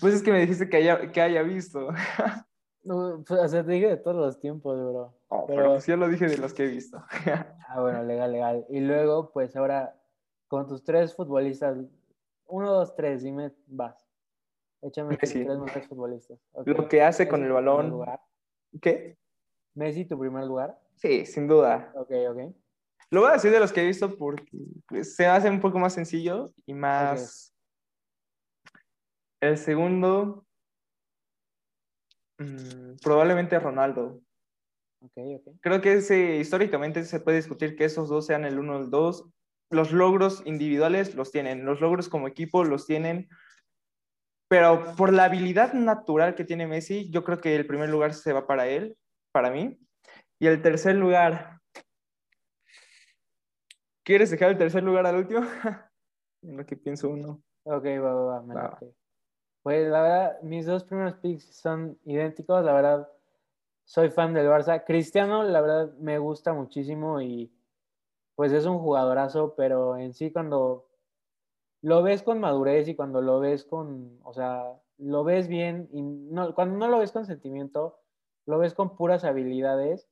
Pues 0.00 0.14
es 0.14 0.22
que 0.22 0.32
me 0.32 0.40
dijiste 0.40 0.68
que 0.68 0.78
haya, 0.78 1.12
que 1.12 1.20
haya 1.20 1.42
visto. 1.42 1.90
no, 2.86 3.24
pues, 3.26 3.40
o 3.40 3.48
sea, 3.48 3.64
te 3.64 3.72
dije 3.72 3.88
de 3.88 3.96
todos 3.96 4.16
los 4.16 4.38
tiempos, 4.38 4.78
bro. 4.78 5.12
pero, 5.48 5.80
sí, 5.80 5.90
yo 5.90 5.96
lo 5.96 6.08
dije 6.08 6.26
de 6.28 6.38
los 6.38 6.54
que 6.54 6.64
he 6.64 6.68
visto. 6.68 7.02
ah, 7.68 7.80
bueno, 7.80 8.04
legal, 8.04 8.30
legal. 8.30 8.66
Y 8.68 8.80
luego, 8.80 9.32
pues 9.32 9.56
ahora 9.56 10.00
con 10.46 10.68
tus 10.68 10.84
tres 10.84 11.14
futbolistas, 11.14 11.76
uno, 12.46 12.72
dos, 12.72 12.94
tres, 12.94 13.24
dime, 13.24 13.52
vas. 13.66 14.06
Échame 14.82 15.16
tus 15.16 15.30
tres 15.30 15.58
mejores 15.58 15.88
futbolistas. 15.88 16.38
Lo 16.64 16.88
que 16.88 17.02
hace 17.02 17.26
con 17.26 17.42
el 17.42 17.50
balón. 17.50 18.04
¿Qué? 18.80 19.18
Messi, 19.74 20.04
tu 20.04 20.16
primer 20.16 20.44
lugar. 20.44 20.78
Sí, 20.94 21.26
sin 21.26 21.48
duda. 21.48 21.92
Ok, 21.96 22.12
ok. 22.30 22.54
Lo 23.10 23.22
voy 23.22 23.30
a 23.30 23.34
decir 23.34 23.50
de 23.50 23.60
los 23.60 23.72
que 23.72 23.82
he 23.82 23.86
visto 23.86 24.16
porque 24.16 24.46
pues, 24.86 25.16
se 25.16 25.26
hace 25.26 25.50
un 25.50 25.60
poco 25.60 25.78
más 25.80 25.92
sencillo 25.92 26.50
y 26.66 26.74
más. 26.74 27.52
El 29.40 29.58
segundo, 29.58 30.45
mm, 32.38 32.96
probablemente 33.02 33.58
Ronaldo. 33.58 34.20
Okay, 35.00 35.36
okay. 35.36 35.52
Creo 35.60 35.80
que 35.80 35.94
ese, 35.94 36.36
históricamente 36.36 37.04
se 37.04 37.20
puede 37.20 37.36
discutir 37.36 37.76
que 37.76 37.84
esos 37.84 38.08
dos 38.08 38.26
sean 38.26 38.44
el 38.44 38.58
uno 38.58 38.76
o 38.76 38.80
el 38.80 38.90
dos 38.90 39.28
los 39.70 39.92
logros 39.92 40.42
individuales 40.44 41.14
los 41.14 41.32
tienen, 41.32 41.64
los 41.64 41.80
logros 41.80 42.08
como 42.08 42.28
equipo 42.28 42.64
los 42.64 42.86
tienen, 42.86 43.28
pero 44.48 44.94
por 44.96 45.12
la 45.12 45.24
habilidad 45.24 45.72
natural 45.72 46.34
que 46.34 46.44
tiene 46.44 46.66
Messi, 46.66 47.10
yo 47.10 47.24
creo 47.24 47.40
que 47.40 47.56
el 47.56 47.66
primer 47.66 47.88
lugar 47.88 48.14
se 48.14 48.32
va 48.32 48.46
para 48.46 48.68
él, 48.68 48.96
para 49.32 49.50
mí. 49.50 49.78
Y 50.38 50.46
el 50.46 50.62
tercer 50.62 50.94
lugar, 50.94 51.60
¿quieres 54.04 54.30
dejar 54.30 54.50
el 54.50 54.58
tercer 54.58 54.84
lugar 54.84 55.06
al 55.06 55.16
último? 55.16 55.40
en 56.42 56.56
lo 56.56 56.64
que 56.64 56.76
pienso 56.76 57.08
uno. 57.08 57.42
Ok, 57.64 57.84
va, 57.84 58.14
va, 58.14 58.40
va. 58.40 58.78
Pues 59.66 59.88
la 59.88 60.00
verdad, 60.00 60.42
mis 60.42 60.64
dos 60.64 60.84
primeros 60.84 61.14
picks 61.16 61.42
son 61.56 61.98
idénticos, 62.04 62.64
la 62.64 62.72
verdad, 62.72 63.08
soy 63.84 64.10
fan 64.10 64.32
del 64.32 64.46
Barça. 64.46 64.84
Cristiano, 64.84 65.42
la 65.42 65.60
verdad, 65.60 65.92
me 65.98 66.20
gusta 66.20 66.52
muchísimo 66.52 67.20
y 67.20 67.52
pues 68.36 68.52
es 68.52 68.64
un 68.66 68.78
jugadorazo, 68.78 69.56
pero 69.56 69.96
en 69.96 70.14
sí 70.14 70.30
cuando 70.30 70.86
lo 71.82 72.04
ves 72.04 72.22
con 72.22 72.38
madurez 72.38 72.86
y 72.86 72.94
cuando 72.94 73.20
lo 73.20 73.40
ves 73.40 73.64
con, 73.64 74.20
o 74.22 74.32
sea, 74.32 74.80
lo 74.98 75.24
ves 75.24 75.48
bien 75.48 75.88
y 75.92 76.32
cuando 76.54 76.76
no 76.78 76.86
lo 76.86 77.00
ves 77.00 77.10
con 77.10 77.26
sentimiento, 77.26 77.98
lo 78.46 78.60
ves 78.60 78.72
con 78.72 78.94
puras 78.96 79.24
habilidades, 79.24 80.08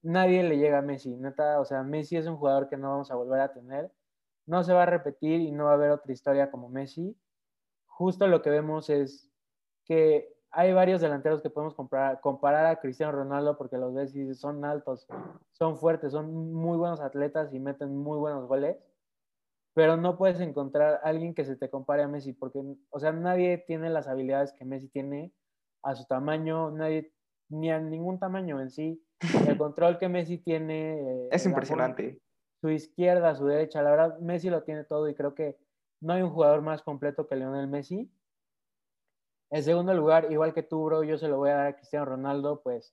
nadie 0.00 0.42
le 0.42 0.56
llega 0.56 0.78
a 0.78 0.82
Messi, 0.82 1.14
neta, 1.16 1.60
o 1.60 1.66
sea, 1.66 1.82
Messi 1.82 2.16
es 2.16 2.26
un 2.26 2.38
jugador 2.38 2.70
que 2.70 2.78
no 2.78 2.88
vamos 2.88 3.10
a 3.10 3.16
volver 3.16 3.42
a 3.42 3.52
tener, 3.52 3.92
no 4.46 4.64
se 4.64 4.72
va 4.72 4.84
a 4.84 4.86
repetir 4.86 5.42
y 5.42 5.52
no 5.52 5.64
va 5.64 5.72
a 5.72 5.74
haber 5.74 5.90
otra 5.90 6.14
historia 6.14 6.50
como 6.50 6.70
Messi. 6.70 7.14
Justo 7.96 8.26
lo 8.26 8.42
que 8.42 8.50
vemos 8.50 8.90
es 8.90 9.30
que 9.84 10.34
hay 10.50 10.72
varios 10.72 11.00
delanteros 11.00 11.42
que 11.42 11.50
podemos 11.50 11.74
comparar, 11.74 12.20
comparar 12.20 12.66
a 12.66 12.80
Cristiano 12.80 13.12
Ronaldo 13.12 13.56
porque 13.56 13.76
los 13.76 13.94
ves 13.94 14.16
y 14.16 14.34
son 14.34 14.64
altos, 14.64 15.06
son 15.52 15.76
fuertes, 15.76 16.10
son 16.10 16.52
muy 16.52 16.76
buenos 16.76 17.00
atletas 17.00 17.54
y 17.54 17.60
meten 17.60 17.96
muy 17.96 18.18
buenos 18.18 18.48
goles, 18.48 18.76
pero 19.74 19.96
no 19.96 20.16
puedes 20.18 20.40
encontrar 20.40 21.00
a 21.04 21.08
alguien 21.08 21.34
que 21.34 21.44
se 21.44 21.54
te 21.54 21.70
compare 21.70 22.02
a 22.02 22.08
Messi 22.08 22.32
porque, 22.32 22.60
o 22.90 22.98
sea, 22.98 23.12
nadie 23.12 23.58
tiene 23.58 23.90
las 23.90 24.08
habilidades 24.08 24.52
que 24.52 24.64
Messi 24.64 24.88
tiene 24.88 25.32
a 25.84 25.94
su 25.94 26.04
tamaño, 26.04 26.72
nadie, 26.72 27.12
ni 27.48 27.70
a 27.70 27.78
ningún 27.78 28.18
tamaño 28.18 28.60
en 28.60 28.70
sí. 28.70 29.04
El 29.48 29.56
control 29.56 29.98
que 29.98 30.08
Messi 30.08 30.38
tiene... 30.38 31.00
Eh, 31.00 31.28
es 31.30 31.46
impresionante. 31.46 32.20
su 32.60 32.70
izquierda, 32.70 33.36
su 33.36 33.46
derecha, 33.46 33.82
la 33.82 33.90
verdad, 33.90 34.18
Messi 34.18 34.50
lo 34.50 34.64
tiene 34.64 34.82
todo 34.82 35.08
y 35.08 35.14
creo 35.14 35.34
que 35.34 35.58
no 36.04 36.12
hay 36.12 36.22
un 36.22 36.30
jugador 36.30 36.62
más 36.62 36.82
completo 36.82 37.26
que 37.26 37.36
Lionel 37.36 37.68
Messi 37.68 38.10
en 39.54 39.62
segundo 39.62 39.94
lugar, 39.94 40.32
igual 40.32 40.52
que 40.52 40.64
tú, 40.64 40.84
bro, 40.84 41.04
yo 41.04 41.16
se 41.16 41.28
lo 41.28 41.36
voy 41.36 41.50
a 41.50 41.54
dar 41.54 41.66
a 41.68 41.76
Cristiano 41.76 42.06
Ronaldo, 42.06 42.60
pues 42.62 42.92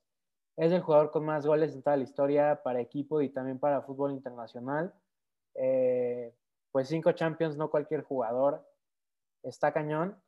Es 0.57 0.71
el 0.71 0.81
jugador 0.81 1.09
con 1.09 1.25
más 1.25 1.43
goles 1.43 1.73
en 1.73 1.81
toda 1.81 1.97
la 1.97 2.03
historia 2.03 2.61
para 2.63 2.79
equipo 2.79 3.19
y 3.21 3.29
también 3.29 3.57
para 3.57 3.81
fútbol 3.81 4.11
internacional. 4.11 4.93
Eh, 5.55 6.35
pues 6.71 6.87
cinco 6.87 7.13
Champions, 7.13 7.57
no 7.57 7.71
cualquier 7.71 8.03
jugador. 8.03 8.63
Está 9.41 9.73
cañón. 9.73 10.21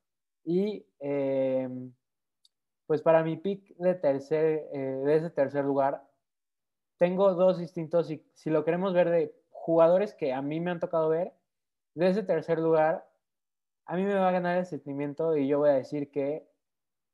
Y 0.43 0.87
eh, 1.01 1.69
pues 2.87 3.03
para 3.03 3.23
mi 3.23 3.37
pick 3.37 3.75
de, 3.77 3.93
tercer, 3.93 4.69
eh, 4.73 5.03
ese 5.09 5.29
tercer 5.29 5.65
lugar, 5.65 6.03
tengo 6.97 7.35
dos 7.35 7.59
distintos, 7.59 8.07
si 8.07 8.49
lo 8.49 8.65
queremos 8.65 8.95
ver 8.95 9.11
de 9.11 9.35
jugadores 9.51 10.15
que 10.15 10.33
a 10.33 10.41
mí 10.41 10.59
me 10.59 10.71
han 10.71 10.79
tocado 10.79 11.09
ver, 11.09 11.33
de 11.95 12.07
ese 12.07 12.23
tercer 12.23 12.59
lugar, 12.59 13.07
a 13.85 13.95
mí 13.95 14.03
me 14.03 14.15
va 14.15 14.29
a 14.29 14.31
ganar 14.31 14.57
el 14.57 14.65
sentimiento 14.65 15.35
y 15.35 15.47
yo 15.47 15.59
voy 15.59 15.69
a 15.69 15.73
decir 15.73 16.11
que 16.11 16.47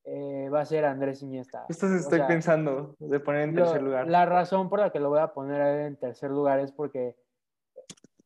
eh, 0.06 0.50
va 0.50 0.62
a 0.62 0.66
ser 0.66 0.86
Andrés 0.86 1.22
Iniesta. 1.22 1.66
Esto 1.70 1.88
se 1.88 1.98
estoy 1.98 2.22
pensando 2.28 2.96
de 3.00 3.20
poner 3.20 3.50
en 3.50 3.56
tercer 3.56 3.82
lugar. 3.82 4.08
La 4.08 4.26
razón 4.26 4.70
por 4.70 4.80
la 4.80 4.92
que 4.92 5.00
lo 5.00 5.10
voy 5.10 5.20
a 5.20 5.34
poner 5.34 5.86
en 5.86 5.98
tercer 5.98 6.32
lugar 6.32 6.60
es 6.60 6.72
porque 6.72 7.18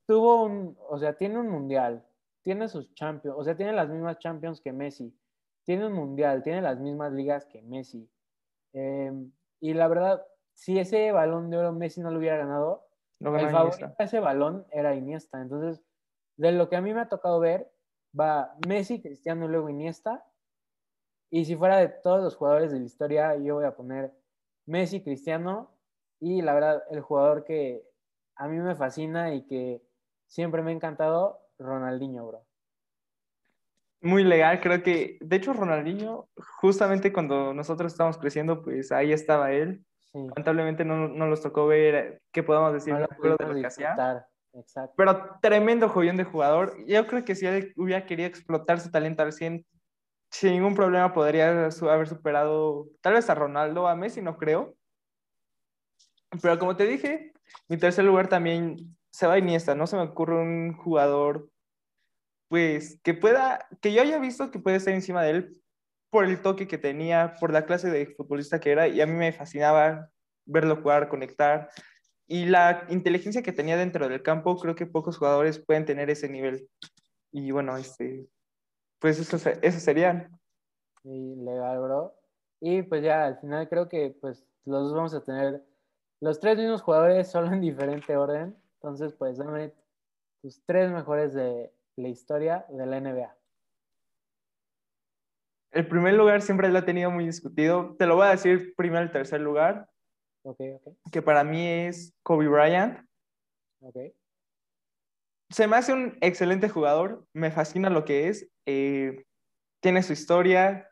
tuvo 0.06 0.44
un, 0.44 0.78
o 0.90 0.98
sea, 0.98 1.14
tiene 1.14 1.40
un 1.40 1.50
mundial, 1.50 2.06
tiene 2.42 2.68
sus 2.68 2.94
champions, 2.94 3.38
o 3.38 3.44
sea, 3.44 3.56
tiene 3.56 3.74
las 3.74 3.90
mismas 3.90 4.20
champions 4.20 4.62
que 4.62 4.72
Messi, 4.72 5.18
tiene 5.64 5.88
un 5.88 5.94
mundial, 5.94 6.44
tiene 6.44 6.62
las 6.62 6.80
mismas 6.80 7.12
ligas 7.14 7.46
que 7.46 7.62
Messi. 7.62 8.10
Em, 8.74 9.32
y 9.60 9.74
la 9.74 9.88
verdad, 9.88 10.26
si 10.54 10.78
ese 10.80 11.12
balón 11.12 11.50
de 11.50 11.58
oro 11.58 11.72
Messi 11.72 12.02
no 12.02 12.12
lo 12.12 12.20
hubiera 12.20 12.38
ganado, 12.38 12.88
el 13.20 13.50
favorito 13.50 13.96
a 13.98 14.04
ese 14.04 14.20
balón 14.20 14.66
era 14.72 14.96
Iniesta. 14.96 15.42
Entonces, 15.42 15.82
de 16.38 16.52
lo 16.52 16.70
que 16.70 16.76
a 16.76 16.82
mí 16.82 16.94
me 16.94 17.02
ha 17.02 17.10
tocado 17.10 17.40
ver, 17.40 17.72
va 18.20 18.56
Messi, 18.68 19.02
Cristiano 19.02 19.46
y 19.46 19.50
luego 19.50 19.70
Iniesta. 19.70 20.26
Y 21.30 21.46
si 21.46 21.56
fuera 21.56 21.78
de 21.78 21.90
todos 21.90 22.24
los 22.24 22.36
jugadores 22.36 22.72
de 22.72 22.80
la 22.80 22.86
historia, 22.86 23.36
yo 23.38 23.56
voy 23.56 23.66
a 23.66 23.76
poner 23.76 24.14
Messi, 24.66 25.02
Cristiano 25.02 25.74
y 26.20 26.42
la 26.42 26.54
verdad, 26.54 26.84
el 26.90 27.02
jugador 27.02 27.44
que 27.44 27.84
a 28.36 28.48
mí 28.48 28.58
me 28.58 28.76
fascina 28.76 29.34
y 29.34 29.46
que 29.46 29.82
siempre 30.28 30.62
me 30.62 30.72
ha 30.72 30.74
encantado, 30.74 31.42
Ronaldinho, 31.60 32.26
bro. 32.26 32.46
Muy 34.02 34.24
legal, 34.24 34.60
creo 34.62 34.84
que, 34.84 35.18
de 35.22 35.36
hecho, 35.36 35.54
Ronaldinho, 35.54 36.28
justamente 36.60 37.14
cuando 37.14 37.54
nosotros 37.54 37.92
estábamos 37.92 38.18
creciendo, 38.18 38.62
pues 38.62 38.92
ahí 38.92 39.14
estaba 39.14 39.52
él. 39.52 39.86
Lamentablemente 40.14 40.86
no, 40.86 41.08
no 41.08 41.28
los 41.28 41.42
tocó 41.42 41.68
ver, 41.68 42.22
¿qué 42.32 42.44
podemos 42.44 42.74
decir? 42.74 42.96
de 42.96 43.08
lo 43.30 43.38
que 43.38 43.66
hacía. 43.66 44.28
Exacto. 44.54 44.94
Pero 44.98 45.40
tremendo 45.42 45.90
joyón 45.90 46.18
de 46.18 46.24
jugador. 46.24 46.76
Yo 46.88 47.08
creo 47.08 47.26
que 47.26 47.36
si 47.36 47.46
él 47.46 47.74
hubiera 47.76 48.06
querido 48.06 48.28
explotar 48.28 48.80
su 48.80 48.92
talento 48.92 49.24
al 49.24 49.34
100, 49.34 49.66
sin 50.32 50.52
ningún 50.54 50.76
problema 50.76 51.14
podría 51.14 51.50
haber 51.50 52.08
superado 52.08 52.88
tal 53.02 53.14
vez 53.14 53.30
a 53.30 53.36
Ronaldo, 53.36 53.88
a 53.88 53.96
Messi, 53.96 54.22
no 54.22 54.38
creo. 54.38 54.76
Pero 56.42 56.58
como 56.60 56.76
te 56.76 56.86
dije, 56.86 57.34
mi 57.68 57.78
tercer 57.78 58.06
lugar 58.06 58.28
también 58.28 58.96
se 59.12 59.28
va 59.28 59.34
a 59.34 59.38
Iniesta. 59.38 59.76
No 59.76 59.88
se 59.88 59.96
me 59.96 60.04
ocurre 60.04 60.36
un 60.42 60.74
jugador, 60.74 61.50
pues, 62.50 63.00
que 63.04 63.14
pueda, 63.14 63.68
que 63.82 63.94
yo 63.94 64.02
haya 64.02 64.20
visto 64.20 64.52
que 64.52 64.60
puede 64.60 64.78
estar 64.78 64.94
encima 64.94 65.24
de 65.24 65.32
él 65.32 65.64
por 66.12 66.26
el 66.26 66.42
toque 66.42 66.68
que 66.68 66.78
tenía, 66.78 67.36
por 67.40 67.52
la 67.52 67.66
clase 67.66 67.90
de 67.92 68.08
futbolista 68.08 68.60
que 68.60 68.72
era, 68.72 68.88
y 68.88 69.02
a 69.02 69.08
mí 69.08 69.14
me 69.14 69.34
fascinaba 69.34 70.10
verlo 70.46 70.78
jugar, 70.78 71.10
conectar. 71.10 71.70
Y 72.28 72.46
la 72.46 72.86
inteligencia 72.90 73.44
que 73.44 73.52
tenía 73.52 73.78
dentro 73.78 74.08
del 74.08 74.24
campo, 74.24 74.58
creo 74.58 74.76
que 74.76 74.86
pocos 74.86 75.18
jugadores 75.18 75.60
pueden 75.60 75.86
tener 75.86 76.10
ese 76.10 76.30
nivel. 76.30 76.70
Y 77.32 77.52
bueno, 77.52 77.76
este, 77.78 78.28
pues 79.00 79.20
eso, 79.20 79.38
eso 79.62 79.80
serían. 79.80 80.30
Y 81.04 81.36
legal, 81.36 81.80
bro. 81.82 82.16
Y 82.62 82.82
pues 82.84 83.04
ya 83.04 83.26
al 83.26 83.40
final 83.40 83.68
creo 83.68 83.90
que 83.90 84.16
pues 84.22 84.46
los 84.66 84.84
dos 84.84 84.94
vamos 84.94 85.14
a 85.14 85.24
tener 85.24 85.62
los 86.22 86.40
tres 86.40 86.58
mismos 86.58 86.82
jugadores 86.82 87.28
solo 87.32 87.52
en 87.52 87.62
diferente 87.62 88.16
orden. 88.16 88.56
Entonces, 88.76 89.14
pues 89.14 89.38
dame 89.38 89.74
tus 90.42 90.64
tres 90.66 90.92
mejores 90.92 91.34
de 91.34 91.74
la 91.98 92.08
historia 92.08 92.66
de 92.70 92.86
la 92.86 93.00
NBA. 93.00 93.36
El 95.72 95.88
primer 95.88 96.14
lugar 96.14 96.42
siempre 96.42 96.70
lo 96.70 96.80
he 96.80 96.84
tenido 96.84 97.10
muy 97.10 97.26
discutido. 97.26 97.96
Te 97.98 98.06
lo 98.06 98.16
voy 98.16 98.28
a 98.28 98.32
decir 98.32 98.74
primero 98.76 99.02
el 99.02 99.12
tercer 99.12 99.42
lugar. 99.42 99.90
Que 101.12 101.22
para 101.22 101.44
mí 101.44 101.66
es 101.68 102.14
Kobe 102.24 102.48
Bryant. 102.48 103.00
Se 105.50 105.68
me 105.68 105.78
hace 105.78 105.94
un 105.94 106.18
excelente 106.22 106.70
jugador. 106.70 107.26
Me 107.34 107.52
fascina 107.52 107.90
lo 107.90 108.06
que 108.06 108.28
es. 108.28 108.50
Eh, 108.66 109.26
tiene 109.82 110.04
su 110.04 110.14
historia. 110.14 110.90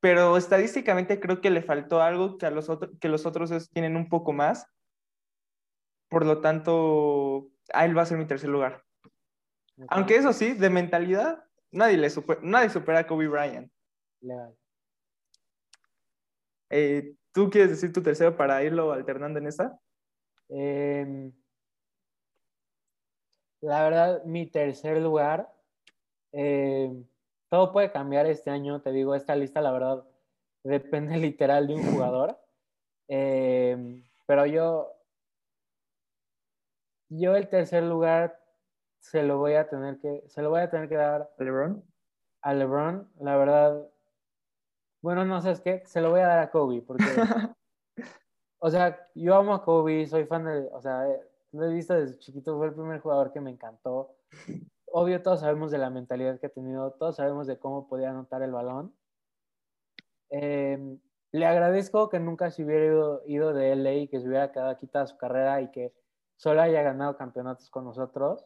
Pero 0.00 0.36
estadísticamente 0.36 1.20
creo 1.20 1.40
que 1.40 1.50
le 1.50 1.62
faltó 1.62 2.00
algo 2.00 2.38
que, 2.38 2.46
a 2.46 2.50
los, 2.50 2.68
que 3.00 3.08
los 3.08 3.26
otros 3.26 3.70
tienen 3.70 3.96
un 3.96 4.08
poco 4.08 4.32
más. 4.32 4.66
Por 6.08 6.24
lo 6.24 6.40
tanto, 6.40 7.50
a 7.72 7.84
él 7.84 7.96
va 7.96 8.02
a 8.02 8.06
ser 8.06 8.18
mi 8.18 8.26
tercer 8.26 8.50
lugar. 8.50 8.84
Aunque 9.88 10.16
eso 10.16 10.32
sí, 10.32 10.52
de 10.52 10.70
mentalidad, 10.70 11.44
nadie, 11.70 11.96
le 11.96 12.08
nadie 12.42 12.70
supera 12.70 13.00
a 13.00 13.06
Kobe 13.06 13.28
Bryant. 13.28 13.70
Legal. 14.20 14.56
Eh, 16.70 17.14
¿Tú 17.32 17.48
quieres 17.50 17.70
decir 17.70 17.92
tu 17.92 18.02
tercero 18.02 18.36
para 18.36 18.62
irlo 18.64 18.92
alternando 18.92 19.38
en 19.38 19.46
esta? 19.46 19.78
Em, 20.48 21.32
la 23.60 23.84
verdad, 23.84 24.24
mi 24.24 24.46
tercer 24.46 25.00
lugar, 25.00 25.52
em, 26.32 27.06
todo 27.48 27.72
puede 27.72 27.92
cambiar 27.92 28.26
este 28.26 28.50
año, 28.50 28.80
te 28.80 28.90
digo, 28.90 29.14
esta 29.14 29.36
lista, 29.36 29.60
la 29.60 29.70
verdad, 29.72 30.04
depende 30.64 31.16
literal 31.18 31.66
de 31.66 31.74
un 31.74 31.92
jugador. 31.92 32.38
Em, 33.08 34.04
pero 34.26 34.46
yo, 34.46 34.92
yo 37.08 37.36
el 37.36 37.48
tercer 37.48 37.82
lugar 37.84 38.40
se 39.00 39.22
lo 39.22 39.38
voy 39.38 39.54
a 39.54 39.68
tener 39.68 39.98
que, 39.98 40.24
se 40.28 40.42
lo 40.42 40.50
voy 40.50 40.60
a 40.60 40.70
tener 40.70 40.88
que 40.88 40.96
dar 40.96 41.30
a 41.38 41.44
LeBron. 41.44 41.84
A 42.42 42.54
LeBron, 42.54 43.10
la 43.20 43.36
verdad, 43.36 43.88
bueno, 45.02 45.24
no 45.24 45.40
sé, 45.40 45.52
es 45.52 45.60
que 45.60 45.84
se 45.86 46.00
lo 46.00 46.10
voy 46.10 46.20
a 46.20 46.26
dar 46.26 46.38
a 46.40 46.50
Kobe, 46.50 46.82
porque, 46.82 47.04
o 48.58 48.70
sea, 48.70 49.08
yo 49.14 49.34
amo 49.34 49.54
a 49.54 49.64
Kobe, 49.64 50.06
soy 50.06 50.26
fan 50.26 50.44
de, 50.44 50.68
o 50.72 50.80
sea, 50.80 51.08
eh, 51.08 51.20
lo 51.52 51.64
he 51.64 51.74
visto 51.74 51.94
desde 51.94 52.18
chiquito, 52.18 52.56
fue 52.56 52.68
el 52.68 52.74
primer 52.74 53.00
jugador 53.00 53.32
que 53.32 53.40
me 53.40 53.50
encantó. 53.50 54.14
Obvio, 54.86 55.22
todos 55.22 55.40
sabemos 55.40 55.70
de 55.70 55.78
la 55.78 55.90
mentalidad 55.90 56.38
que 56.38 56.46
ha 56.46 56.50
tenido, 56.50 56.92
todos 56.92 57.16
sabemos 57.16 57.46
de 57.46 57.58
cómo 57.58 57.88
podía 57.88 58.10
anotar 58.10 58.42
el 58.42 58.52
balón. 58.52 58.94
Em, 60.30 60.98
le 61.32 61.46
agradezco 61.46 62.08
que 62.08 62.20
nunca 62.20 62.50
se 62.50 62.64
hubiera 62.64 62.86
ido, 62.86 63.22
ido 63.26 63.52
de 63.52 63.72
LA 63.72 63.94
y 63.94 64.08
que 64.08 64.20
se 64.20 64.28
hubiera 64.28 64.52
quedado 64.52 64.76
quitado 64.76 65.06
su 65.06 65.16
carrera 65.16 65.60
y 65.60 65.70
que 65.70 65.92
solo 66.36 66.60
haya 66.62 66.82
ganado 66.82 67.16
campeonatos 67.16 67.70
con 67.70 67.84
nosotros. 67.84 68.44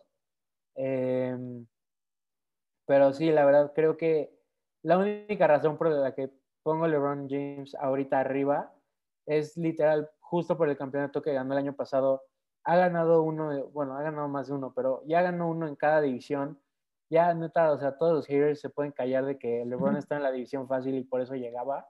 Em, 0.74 1.66
pero 2.86 3.12
sí, 3.12 3.30
la 3.30 3.44
verdad, 3.44 3.72
creo 3.74 3.96
que 3.96 4.34
la 4.82 4.98
única 4.98 5.46
razón 5.46 5.78
por 5.78 5.88
la 5.90 6.14
que 6.14 6.30
pongo 6.64 6.88
LeBron 6.88 7.28
James 7.28 7.76
ahorita 7.76 8.18
arriba, 8.18 8.72
es 9.26 9.56
literal 9.56 10.10
justo 10.18 10.56
por 10.56 10.68
el 10.68 10.76
campeonato 10.76 11.22
que 11.22 11.32
ganó 11.32 11.52
el 11.52 11.58
año 11.58 11.76
pasado. 11.76 12.22
Ha 12.64 12.76
ganado 12.76 13.22
uno, 13.22 13.68
bueno, 13.68 13.96
ha 13.96 14.02
ganado 14.02 14.28
más 14.28 14.48
de 14.48 14.54
uno, 14.54 14.72
pero 14.74 15.02
ya 15.06 15.22
ganó 15.22 15.48
uno 15.48 15.68
en 15.68 15.76
cada 15.76 16.00
división. 16.00 16.58
Ya 17.10 17.32
neta, 17.34 17.70
o 17.70 17.78
sea, 17.78 17.96
todos 17.98 18.14
los 18.14 18.26
haters 18.26 18.60
se 18.60 18.70
pueden 18.70 18.92
callar 18.92 19.26
de 19.26 19.38
que 19.38 19.64
LeBron 19.66 19.96
está 19.96 20.16
en 20.16 20.22
la 20.22 20.32
división 20.32 20.66
fácil 20.66 20.94
y 20.94 21.04
por 21.04 21.20
eso 21.20 21.34
llegaba. 21.34 21.86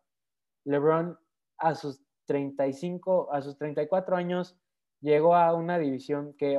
LeBron 0.65 1.19
a 1.59 1.75
sus 1.77 2.03
35, 2.27 3.33
a 3.33 3.41
sus 3.41 3.57
34 3.57 4.17
años 4.17 4.59
llegó 5.01 5.37
a 5.37 5.55
una 5.55 5.79
división 5.79 6.35
que 6.35 6.59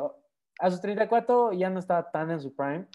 a 0.59 0.71
sus 0.71 0.79
34 0.79 1.51
ya 1.51 1.69
no 1.69 1.79
estaba 1.79 2.11
tan 2.11 2.31
en 2.31 2.39
su 2.39 2.55
prime. 2.55 2.87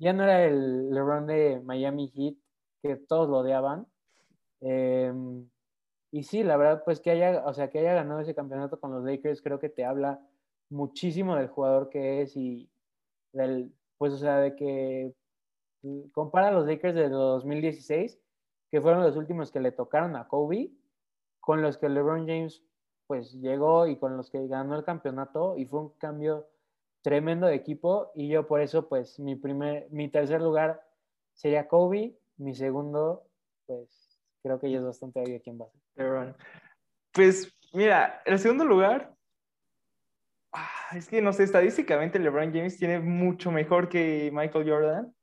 Ya 0.00 0.12
no 0.12 0.24
era 0.24 0.44
el 0.44 0.90
LeBron 0.90 1.28
de 1.28 1.60
Miami 1.64 2.08
Heat 2.08 2.34
que 2.82 2.96
todos 2.96 3.28
lo 3.28 3.38
odiaban 3.38 3.86
Em, 4.64 5.48
y 6.12 6.22
sí, 6.24 6.42
la 6.44 6.56
verdad, 6.56 6.82
pues 6.84 7.00
que 7.00 7.10
haya, 7.12 7.44
o 7.46 7.52
sea, 7.54 7.70
que 7.70 7.80
haya 7.80 7.94
ganado 7.94 8.20
ese 8.20 8.34
campeonato 8.34 8.80
con 8.80 8.92
los 8.92 9.04
Lakers, 9.04 9.42
creo 9.42 9.58
que 9.60 9.68
te 9.70 9.84
habla 9.84 10.26
muchísimo 10.70 11.36
del 11.36 11.48
jugador 11.48 11.90
que 11.90 12.22
es 12.22 12.36
y 12.36 12.70
del, 13.32 13.72
pues, 13.98 14.14
o 14.14 14.18
sea, 14.18 14.38
de 14.38 14.56
que 14.56 15.14
compara 16.12 16.48
a 16.48 16.52
los 16.52 16.66
Lakers 16.66 16.94
de 16.94 17.08
2016, 17.08 18.20
que 18.70 18.80
fueron 18.80 19.02
los 19.02 19.16
últimos 19.16 19.50
que 19.52 19.60
le 19.60 19.72
tocaron 19.72 20.16
a 20.16 20.28
Kobe, 20.28 20.72
con 21.40 21.62
los 21.62 21.78
que 21.78 21.88
LeBron 21.88 22.26
James, 22.26 22.62
pues, 23.06 23.34
llegó 23.40 23.86
y 23.86 23.98
con 23.98 24.16
los 24.16 24.30
que 24.30 24.46
ganó 24.48 24.76
el 24.76 24.84
campeonato 24.84 25.56
y 25.58 25.66
fue 25.66 25.80
un 25.80 25.90
cambio 25.98 26.48
tremendo 27.02 27.46
de 27.46 27.54
equipo 27.54 28.10
y 28.14 28.28
yo 28.28 28.46
por 28.46 28.60
eso, 28.62 28.88
pues, 28.88 29.20
mi 29.20 29.36
primer, 29.36 29.88
mi 29.90 30.10
tercer 30.10 30.40
lugar 30.40 30.82
sería 31.34 31.68
Kobe, 31.68 32.18
mi 32.38 32.54
segundo, 32.54 33.28
pues, 33.66 34.03
creo 34.44 34.60
que 34.60 34.70
ya 34.70 34.78
es 34.78 34.84
bastante 34.84 35.20
obvio 35.20 35.40
quién 35.42 35.58
va 35.58 35.64
a 35.64 35.70
ser. 35.70 36.36
Pues 37.12 37.50
mira, 37.72 38.22
el 38.26 38.38
segundo 38.38 38.64
lugar, 38.64 39.14
ah, 40.52 40.68
es 40.94 41.08
que 41.08 41.22
no 41.22 41.32
sé, 41.32 41.44
estadísticamente 41.44 42.18
LeBron 42.18 42.52
James 42.52 42.76
tiene 42.76 43.00
mucho 43.00 43.50
mejor 43.50 43.88
que 43.88 44.30
Michael 44.32 44.68
Jordan, 44.68 45.14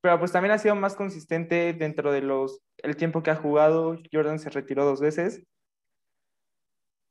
pero 0.00 0.18
pues 0.18 0.32
también 0.32 0.52
ha 0.52 0.58
sido 0.58 0.74
más 0.74 0.96
consistente 0.96 1.72
dentro 1.74 2.10
de 2.12 2.22
los 2.22 2.60
el 2.78 2.96
tiempo 2.96 3.22
que 3.22 3.30
ha 3.30 3.36
jugado. 3.36 3.98
Jordan 4.12 4.38
se 4.38 4.50
retiró 4.50 4.84
dos 4.84 5.00
veces. 5.00 5.42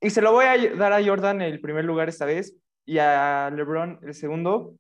Y 0.02 0.10
se 0.10 0.22
lo 0.22 0.34
voy 0.34 0.46
a 0.46 0.76
dar 0.76 0.92
a 0.92 1.04
Jordan 1.04 1.42
el 1.42 1.62
primer 1.62 1.86
lugar 1.86 2.10
esta 2.10 2.26
vez 2.26 2.56
y 2.86 2.98
a 3.00 3.50
LeBron 3.50 4.00
el 4.04 4.14
segundo. 4.14 4.76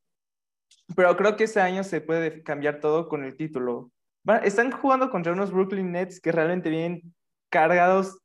Pero 0.95 1.15
creo 1.15 1.38
que 1.38 1.45
este 1.45 1.62
año 1.62 1.84
se 1.84 2.01
puede 2.01 2.43
cambiar 2.43 2.82
todo 2.82 3.08
con 3.08 3.23
el 3.23 3.38
título. 3.38 3.91
Están 4.44 4.72
jugando 4.72 5.10
contra 5.10 5.34
unos 5.34 5.52
Brooklyn 5.52 5.92
Nets 5.92 6.22
que 6.22 6.32
realmente 6.32 6.70
vienen 6.70 7.14
cargados 7.50 8.20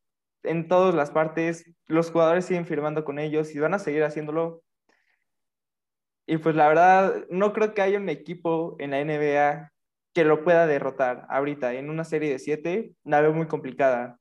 en 0.44 0.68
todas 0.68 0.94
las 0.94 1.10
partes. 1.10 1.64
Los 1.86 2.10
jugadores 2.10 2.44
siguen 2.44 2.66
firmando 2.66 3.04
con 3.04 3.18
ellos 3.18 3.54
y 3.54 3.58
van 3.58 3.74
a 3.74 3.78
seguir 3.78 4.04
haciéndolo. 4.04 4.62
Y 6.26 6.38
pues 6.38 6.54
la 6.54 6.68
verdad, 6.68 7.26
no 7.30 7.52
creo 7.52 7.74
que 7.74 7.82
haya 7.82 7.98
un 7.98 8.08
equipo 8.08 8.76
en 8.78 8.90
la 8.90 9.04
NBA 9.04 9.72
que 10.14 10.24
lo 10.24 10.44
pueda 10.44 10.66
derrotar 10.66 11.26
ahorita 11.30 11.74
en 11.74 11.90
una 11.90 12.04
serie 12.04 12.30
de 12.30 12.38
siete. 12.38 12.92
La 13.04 13.22
muy 13.30 13.46
complicada. 13.46 14.18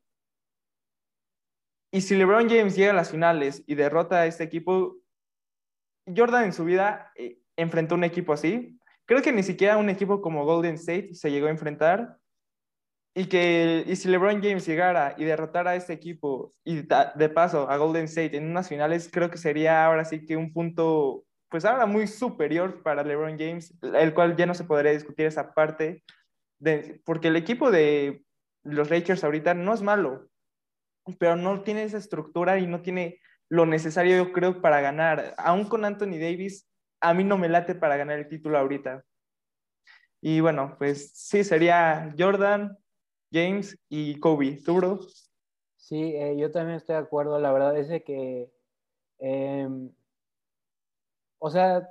Y 1.92 2.02
si 2.02 2.16
LeBron 2.16 2.50
James 2.50 2.76
llega 2.76 2.92
a 2.92 2.96
las 2.96 3.12
finales 3.12 3.64
y 3.68 3.76
derrota 3.76 4.22
a 4.22 4.26
este 4.26 4.44
equipo, 4.44 4.98
Jordan 6.06 6.46
en 6.46 6.54
su 6.54 6.66
vida 6.66 7.12
eh, 7.16 7.40
enfrentó 7.56 7.96
un 7.96 8.04
equipo 8.04 8.34
así. 8.34 8.77
Creo 9.08 9.22
que 9.22 9.32
ni 9.32 9.42
siquiera 9.42 9.78
un 9.78 9.90
equipo 9.90 10.22
como 10.22 10.46
Golden 10.46 10.76
State 10.76 11.14
se 11.14 11.32
llegó 11.32 11.48
a 11.48 11.52
enfrentar. 11.52 12.18
Y 13.16 13.26
que 13.26 13.84
y 13.88 13.96
si 13.96 14.10
LeBron 14.10 14.44
James 14.44 14.68
llegara 14.68 15.16
y 15.18 15.24
derrotara 15.24 15.72
a 15.72 15.76
este 15.76 15.94
equipo 15.94 16.54
y 16.64 16.84
de 16.84 17.30
paso 17.30 17.68
a 17.68 17.78
Golden 17.78 18.04
State 18.04 18.38
en 18.38 18.48
unas 18.48 18.70
finales, 18.70 19.10
creo 19.12 19.32
que 19.32 19.40
sería 19.40 19.86
ahora 19.86 20.06
sí 20.06 20.24
que 20.24 20.38
un 20.38 20.54
punto, 20.54 21.26
pues 21.50 21.66
ahora 21.66 21.88
muy 21.88 22.06
superior 22.06 22.84
para 22.84 23.04
LeBron 23.04 23.40
James, 23.40 23.74
el 23.82 24.14
cual 24.14 24.36
ya 24.36 24.46
no 24.46 24.54
se 24.54 24.66
podría 24.66 24.92
discutir 24.92 25.26
esa 25.26 25.52
parte, 25.56 26.04
de, 26.60 27.02
porque 27.06 27.30
el 27.30 27.38
equipo 27.38 27.72
de 27.72 28.24
los 28.64 28.92
Lakers 28.92 29.24
ahorita 29.24 29.56
no 29.56 29.74
es 29.74 29.82
malo, 29.82 30.30
pero 31.18 31.36
no 31.36 31.64
tiene 31.64 31.84
esa 31.84 31.98
estructura 31.98 32.60
y 32.60 32.68
no 32.68 32.82
tiene 32.82 33.20
lo 33.50 33.66
necesario, 33.66 34.18
yo 34.18 34.32
creo, 34.32 34.62
para 34.62 34.82
ganar. 34.82 35.34
Aún 35.38 35.66
con 35.66 35.86
Anthony 35.86 36.20
Davis, 36.20 36.67
a 37.00 37.14
mí 37.14 37.24
no 37.24 37.38
me 37.38 37.50
late 37.50 37.76
para 37.76 37.98
ganar 37.98 38.20
el 38.20 38.28
título 38.28 38.58
ahorita. 38.58 39.06
Y 40.22 40.40
bueno, 40.40 40.76
pues 40.78 41.12
sí, 41.14 41.44
sería 41.44 42.14
Jordan, 42.18 42.78
James 43.32 43.78
y 43.90 44.20
Kobe. 44.20 44.60
¿Tú, 44.66 44.76
bro? 44.76 45.00
Sí, 45.76 46.16
eh, 46.16 46.36
yo 46.38 46.52
también 46.52 46.78
estoy 46.78 46.96
de 46.96 47.02
acuerdo. 47.02 47.40
La 47.40 47.52
verdad 47.52 47.78
es 47.78 48.04
que, 48.04 48.52
em, 49.20 49.92
o 51.40 51.50
sea, 51.50 51.88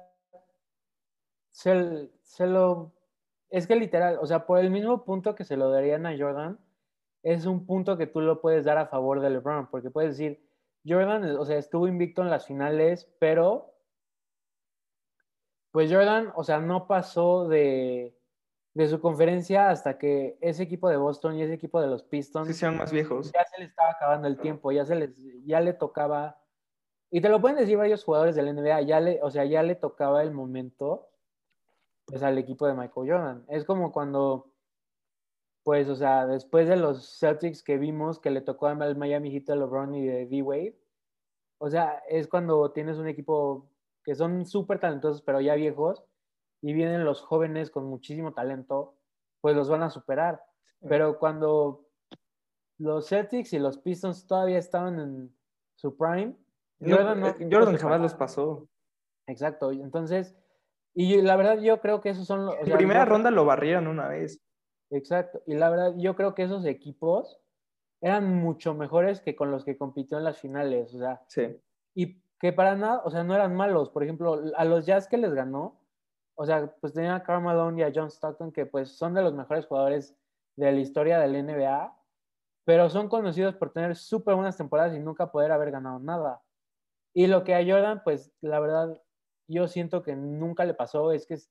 se, 1.51 2.11
se, 2.23 2.47
lo, 2.47 2.93
es 3.49 3.67
que 3.67 3.77
literal, 3.77 4.19
o 4.21 4.27
sea, 4.27 4.45
por 4.47 4.59
el 4.59 4.71
mismo 4.71 5.05
punto 5.05 5.35
que 5.35 5.45
se 5.45 5.57
lo 5.57 5.71
darían 5.71 6.05
a 6.05 6.17
Jordan, 6.17 6.59
es 7.23 7.47
un 7.47 7.65
punto 7.65 7.97
que 7.97 8.07
tú 8.07 8.21
lo 8.21 8.41
puedes 8.41 8.65
dar 8.65 8.79
a 8.79 8.87
favor 8.87 9.21
de 9.21 9.31
LeBron, 9.31 9.69
porque 9.71 9.91
puedes 9.91 10.19
decir, 10.19 10.47
Jordan, 10.87 11.25
o 11.37 11.45
sea, 11.45 11.57
estuvo 11.59 11.89
invicto 11.89 12.23
en 12.23 12.31
las 12.31 12.47
finales, 12.47 13.11
pero 13.19 13.76
pues 15.77 15.93
Jordan, 15.93 16.33
o 16.37 16.43
sea, 16.43 16.59
no 16.59 16.87
pasó 16.87 17.49
de, 17.49 18.17
de 18.73 18.89
su 18.89 18.99
conferencia 18.99 19.69
hasta 19.69 19.99
que 19.99 20.39
ese 20.41 20.63
equipo 20.63 20.89
de 20.89 20.97
Boston 20.97 21.37
y 21.37 21.43
ese 21.43 21.53
equipo 21.53 21.83
de 21.83 21.87
los 21.87 22.03
Pistons 22.03 22.49
sí, 22.49 22.55
sean 22.55 22.79
más 22.79 22.91
viejos. 22.91 23.31
Ya 23.31 23.45
se 23.45 23.59
le 23.59 23.67
estaba 23.67 23.91
acabando 23.91 24.27
el 24.27 24.39
tiempo, 24.39 24.73
ya 24.73 24.87
se 24.87 24.95
les 24.95 25.15
ya 25.45 25.61
le 25.61 25.75
tocaba 25.75 26.41
y 27.11 27.21
te 27.21 27.29
lo 27.29 27.43
pueden 27.43 27.59
decir 27.59 27.77
varios 27.77 28.05
jugadores 28.05 28.35
del 28.37 28.57
NBA, 28.57 28.81
ya 28.81 29.01
le, 29.01 29.21
o 29.23 29.31
sea, 29.31 29.45
ya 29.45 29.63
le 29.63 29.75
tocaba 29.75 30.23
el 30.23 30.31
momento 30.33 31.11
pues 32.07 32.23
al 32.23 32.39
equipo 32.39 32.67
de 32.67 32.73
Michael 32.73 33.11
Jordan. 33.11 33.45
Es 33.49 33.67
como 33.67 33.93
cuando 33.93 34.51
pues, 35.63 35.91
o 35.91 35.97
sea, 35.97 36.27
después 36.27 36.69
de 36.69 36.77
los 36.77 37.19
Celtics 37.19 37.63
que 37.63 37.77
vimos 37.77 38.19
que 38.19 38.31
le 38.31 38.41
tocó 38.41 38.69
al 38.69 38.97
Miami 38.97 39.31
Heat 39.31 39.45
de 39.45 39.57
LeBron 39.57 39.95
y 39.95 40.07
de 40.07 40.25
D-Wade, 40.25 40.81
o 41.59 41.69
sea, 41.69 42.03
es 42.09 42.29
cuando 42.29 42.73
tienes 42.73 42.97
un 42.97 43.09
equipo 43.09 43.76
que 44.07 44.15
son 44.15 44.47
súper 44.47 44.79
talentosos, 44.79 45.21
pero 45.21 45.41
ya 45.41 45.57
viejos, 45.57 46.05
y 46.63 46.73
vienen 46.73 47.05
los 47.05 47.23
jóvenes 47.23 47.73
con 47.73 47.87
muchísimo 47.87 48.33
talento, 48.33 48.95
pues 49.41 49.57
los 49.57 49.69
van 49.69 49.83
a 49.83 49.91
superar. 49.91 50.41
Pero 50.89 51.19
cuando 51.19 51.89
los 52.79 53.09
Celtics 53.09 53.53
y 53.53 53.59
los 53.59 53.79
Pistons 53.79 54.29
todavía 54.29 54.59
estaban 54.59 55.01
en 55.01 55.37
su 55.75 55.97
prime, 55.97 56.37
Jordan, 56.81 57.21
no, 57.21 57.27
eh, 57.27 57.49
Jordan 57.51 57.77
jamás 57.79 58.01
los 58.01 58.15
pasó. 58.15 58.69
Exacto, 59.27 59.73
entonces, 59.73 60.37
y 60.95 61.21
la 61.21 61.35
verdad 61.35 61.59
yo 61.59 61.81
creo 61.81 62.01
que 62.01 62.11
esos 62.11 62.29
son 62.29 62.47
los... 62.47 62.55
En 62.61 62.77
primera 62.77 63.05
ronda 63.05 63.33
lo 63.33 63.45
barrieron 63.45 63.89
una 63.89 64.07
vez. 64.07 64.41
Exacto. 64.91 65.43
Y 65.47 65.55
la 65.55 65.69
verdad, 65.69 65.95
yo 65.97 66.15
creo 66.15 66.35
que 66.37 66.45
esos 66.45 66.65
equipos 66.65 67.41
eran 68.01 68.37
mucho 68.37 68.73
mejores 68.73 69.21
que 69.21 69.35
con 69.35 69.51
los 69.51 69.65
que 69.65 69.77
compitió 69.77 70.17
en 70.17 70.25
las 70.25 70.39
finales. 70.39 70.95
O 70.95 70.99
sea, 70.99 71.25
sí. 71.27 71.61
y 71.93 72.23
que 72.41 72.53
para 72.53 72.77
nada, 72.77 73.03
o 73.05 73.11
sea, 73.11 73.25
no 73.25 73.35
eran 73.35 73.55
malos. 73.55 73.91
Por 73.91 74.03
ejemplo, 74.03 74.43
a 74.57 74.65
los 74.65 74.87
Jazz 74.87 75.09
que 75.09 75.17
les 75.17 75.33
ganó, 75.33 75.81
o 76.35 76.45
sea, 76.45 76.75
pues 76.81 76.93
tenían 76.93 77.15
a 77.15 77.23
Karl 77.23 77.43
Malone 77.43 77.81
y 77.81 77.85
a 77.85 77.93
John 77.95 78.11
Stockton, 78.11 78.53
que 78.53 78.67
pues 78.67 78.91
son 78.91 79.15
de 79.15 79.23
los 79.23 79.35
mejores 79.35 79.67
jugadores 79.67 80.15
de 80.57 80.73
la 80.73 80.81
historia 80.81 81.19
del 81.19 81.47
NBA, 81.47 81.97
pero 82.65 82.91
son 82.91 83.09
conocidos 83.09 83.55
por 83.55 83.73
tener 83.73 83.97
súper 83.97 84.35
buenas 84.35 84.57
temporadas 84.57 84.95
y 84.95 84.99
nunca 84.99 85.31
poder 85.31 85.53
haber 85.53 85.71
ganado 85.71 85.99
nada. 85.99 86.43
Y 87.15 87.27
lo 87.27 87.45
que 87.45 87.55
a 87.55 87.65
Jordan, 87.65 88.03
pues 88.05 88.33
la 88.43 88.61
verdad, 88.61 89.01
yo 89.49 89.69
siento 89.69 90.03
que 90.03 90.15
nunca 90.15 90.65
le 90.65 90.75
pasó, 90.75 91.13
es 91.13 91.27
que 91.27 91.35
es, 91.35 91.51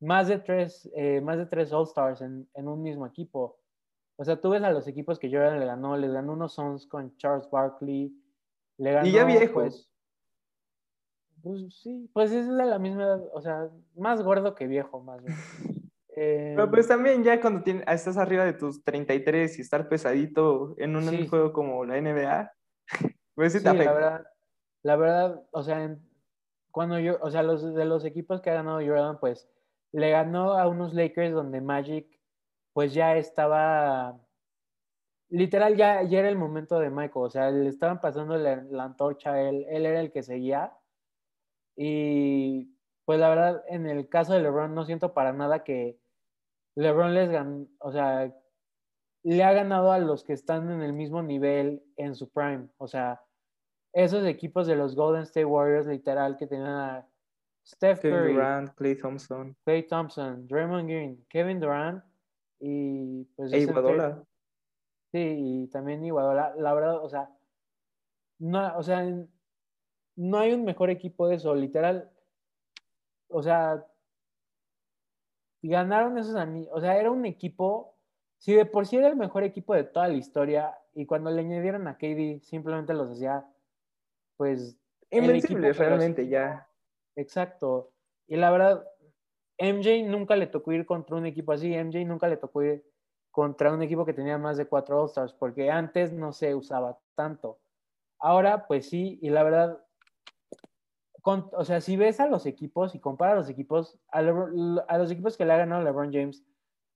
más 0.00 0.28
de 0.28 0.38
tres, 0.38 0.90
eh, 0.94 1.20
más 1.20 1.38
de 1.38 1.46
tres 1.46 1.72
All-Stars 1.72 2.20
en, 2.20 2.48
en, 2.54 2.68
un 2.68 2.82
mismo 2.82 3.06
equipo. 3.06 3.58
O 4.18 4.24
sea, 4.24 4.40
tú 4.40 4.50
ves 4.50 4.62
a 4.62 4.70
los 4.70 4.86
equipos 4.88 5.18
que 5.18 5.30
Jordan 5.30 5.58
le 5.58 5.66
ganó, 5.66 5.96
les 5.96 6.12
ganó 6.12 6.32
unos 6.32 6.54
Suns 6.54 6.86
con 6.86 7.16
Charles 7.16 7.48
Barkley, 7.50 8.14
le 8.78 8.92
ganó, 8.92 9.06
y 9.06 9.12
ya 9.12 9.24
viejos. 9.24 9.52
Pues, 9.52 9.90
pues, 11.46 11.78
sí, 11.80 12.10
pues 12.12 12.32
es 12.32 12.48
de 12.48 12.66
la 12.66 12.78
misma 12.80 13.04
edad, 13.04 13.22
o 13.32 13.40
sea, 13.40 13.68
más 13.94 14.20
gordo 14.22 14.56
que 14.56 14.66
viejo, 14.66 15.00
más 15.00 15.22
bien. 15.22 15.36
Eh, 16.18 16.54
Pero 16.56 16.70
pues 16.70 16.88
también 16.88 17.22
ya 17.22 17.38
cuando 17.42 17.62
tienes, 17.62 17.84
estás 17.88 18.16
arriba 18.16 18.42
de 18.46 18.54
tus 18.54 18.82
33 18.82 19.58
y 19.58 19.60
estar 19.60 19.86
pesadito 19.86 20.74
en 20.78 20.96
un 20.96 21.02
sí. 21.02 21.28
juego 21.28 21.52
como 21.52 21.84
la 21.84 22.00
NBA, 22.00 22.52
pues 23.34 23.52
sí, 23.52 23.58
sí 23.58 23.64
te 23.64 23.68
afecta. 23.68 23.92
La 23.92 23.92
verdad, 23.92 24.26
la 24.82 24.96
verdad, 24.96 25.46
o 25.50 25.62
sea, 25.62 25.94
cuando 26.70 26.98
yo, 26.98 27.18
o 27.20 27.30
sea, 27.30 27.42
los 27.42 27.74
de 27.74 27.84
los 27.84 28.06
equipos 28.06 28.40
que 28.40 28.48
ha 28.48 28.54
ganado 28.54 28.78
Jordan, 28.78 29.20
pues 29.20 29.46
le 29.92 30.08
ganó 30.08 30.54
a 30.54 30.66
unos 30.68 30.94
Lakers 30.94 31.34
donde 31.34 31.60
Magic 31.60 32.06
pues 32.72 32.94
ya 32.94 33.14
estaba, 33.18 34.18
literal 35.28 35.76
ya, 35.76 36.02
ya 36.02 36.20
era 36.20 36.30
el 36.30 36.38
momento 36.38 36.78
de 36.78 36.88
Michael, 36.88 37.26
o 37.26 37.30
sea, 37.30 37.50
le 37.50 37.68
estaban 37.68 38.00
pasando 38.00 38.38
la, 38.38 38.56
la 38.70 38.84
antorcha 38.84 39.34
a 39.34 39.42
él, 39.42 39.66
él 39.68 39.84
era 39.84 40.00
el 40.00 40.10
que 40.10 40.22
seguía. 40.22 40.72
Y 41.76 42.74
pues 43.04 43.20
la 43.20 43.28
verdad, 43.28 43.64
en 43.68 43.86
el 43.86 44.08
caso 44.08 44.32
de 44.32 44.40
LeBron 44.40 44.74
no 44.74 44.84
siento 44.84 45.12
para 45.14 45.32
nada 45.32 45.62
que 45.62 45.98
LeBron 46.74 47.14
les 47.14 47.30
ganó, 47.30 47.66
o 47.78 47.92
sea, 47.92 48.34
le 49.22 49.44
ha 49.44 49.52
ganado 49.52 49.92
a 49.92 49.98
los 49.98 50.24
que 50.24 50.32
están 50.32 50.70
en 50.70 50.82
el 50.82 50.92
mismo 50.92 51.22
nivel 51.22 51.82
en 51.96 52.14
su 52.14 52.30
prime, 52.30 52.68
o 52.78 52.88
sea, 52.88 53.22
esos 53.92 54.26
equipos 54.26 54.66
de 54.66 54.76
los 54.76 54.94
Golden 54.94 55.22
State 55.22 55.44
Warriors 55.44 55.86
literal 55.86 56.36
que 56.36 56.46
tenían 56.46 56.68
a 56.68 57.08
Steph 57.66 58.00
Kevin 58.00 58.18
Curry, 58.18 58.34
Durant, 58.34 58.74
Clay 58.74 58.94
Thompson, 58.96 59.56
Clay 59.64 59.82
Thompson, 59.86 60.46
Draymond 60.46 60.88
Green, 60.88 61.26
Kevin 61.28 61.60
Durant 61.60 62.04
y 62.60 63.24
pues 63.36 63.52
e 63.52 63.60
Iguadola. 63.60 64.22
Sí, 65.12 65.36
y 65.38 65.68
también 65.68 66.04
Iguadola. 66.04 66.54
La 66.56 66.74
verdad, 66.74 67.02
o 67.02 67.08
sea, 67.08 67.30
no, 68.38 68.76
o 68.76 68.82
sea, 68.82 69.04
no 70.16 70.38
hay 70.38 70.52
un 70.52 70.64
mejor 70.64 70.90
equipo 70.90 71.28
de 71.28 71.36
eso, 71.36 71.54
literal. 71.54 72.10
O 73.28 73.42
sea, 73.42 73.86
ganaron 75.62 76.18
esos 76.18 76.34
anillos. 76.34 76.72
O 76.72 76.80
sea, 76.80 76.98
era 76.98 77.10
un 77.10 77.24
equipo, 77.26 77.94
si 78.38 78.54
de 78.54 78.66
por 78.66 78.86
sí 78.86 78.96
era 78.96 79.08
el 79.08 79.16
mejor 79.16 79.44
equipo 79.44 79.74
de 79.74 79.84
toda 79.84 80.08
la 80.08 80.14
historia, 80.14 80.78
y 80.94 81.06
cuando 81.06 81.30
le 81.30 81.40
añadieron 81.40 81.86
a 81.88 81.98
KD, 81.98 82.40
simplemente 82.42 82.94
los 82.94 83.10
hacía, 83.10 83.46
pues. 84.36 84.78
Invencibles, 85.10 85.76
realmente, 85.76 86.26
ya. 86.26 86.68
Exacto. 87.14 87.92
Y 88.26 88.36
la 88.36 88.50
verdad, 88.50 88.86
MJ 89.58 90.02
nunca 90.04 90.36
le 90.36 90.46
tocó 90.46 90.72
ir 90.72 90.84
contra 90.86 91.16
un 91.16 91.26
equipo 91.26 91.52
así. 91.52 91.72
MJ 91.72 92.04
nunca 92.04 92.28
le 92.28 92.36
tocó 92.36 92.62
ir 92.62 92.84
contra 93.30 93.72
un 93.72 93.82
equipo 93.82 94.04
que 94.06 94.14
tenía 94.14 94.38
más 94.38 94.56
de 94.56 94.66
cuatro 94.66 95.02
All-Stars, 95.02 95.34
porque 95.34 95.70
antes 95.70 96.12
no 96.12 96.32
se 96.32 96.54
usaba 96.54 96.98
tanto. 97.14 97.60
Ahora, 98.18 98.66
pues 98.66 98.88
sí, 98.88 99.18
y 99.20 99.28
la 99.28 99.42
verdad, 99.42 99.85
con, 101.26 101.50
o 101.54 101.64
sea, 101.64 101.80
si 101.80 101.96
ves 101.96 102.20
a 102.20 102.28
los 102.28 102.46
equipos 102.46 102.94
y 102.94 103.00
comparas 103.00 103.34
los 103.34 103.48
equipos, 103.48 103.98
a, 104.12 104.22
Lebron, 104.22 104.78
a, 104.86 104.96
los 104.96 105.10
equipos 105.10 105.36
que 105.36 105.44
le 105.44 105.54
ha 105.54 105.56
ganado 105.56 105.82
LeBron 105.82 106.12
James, 106.12 106.44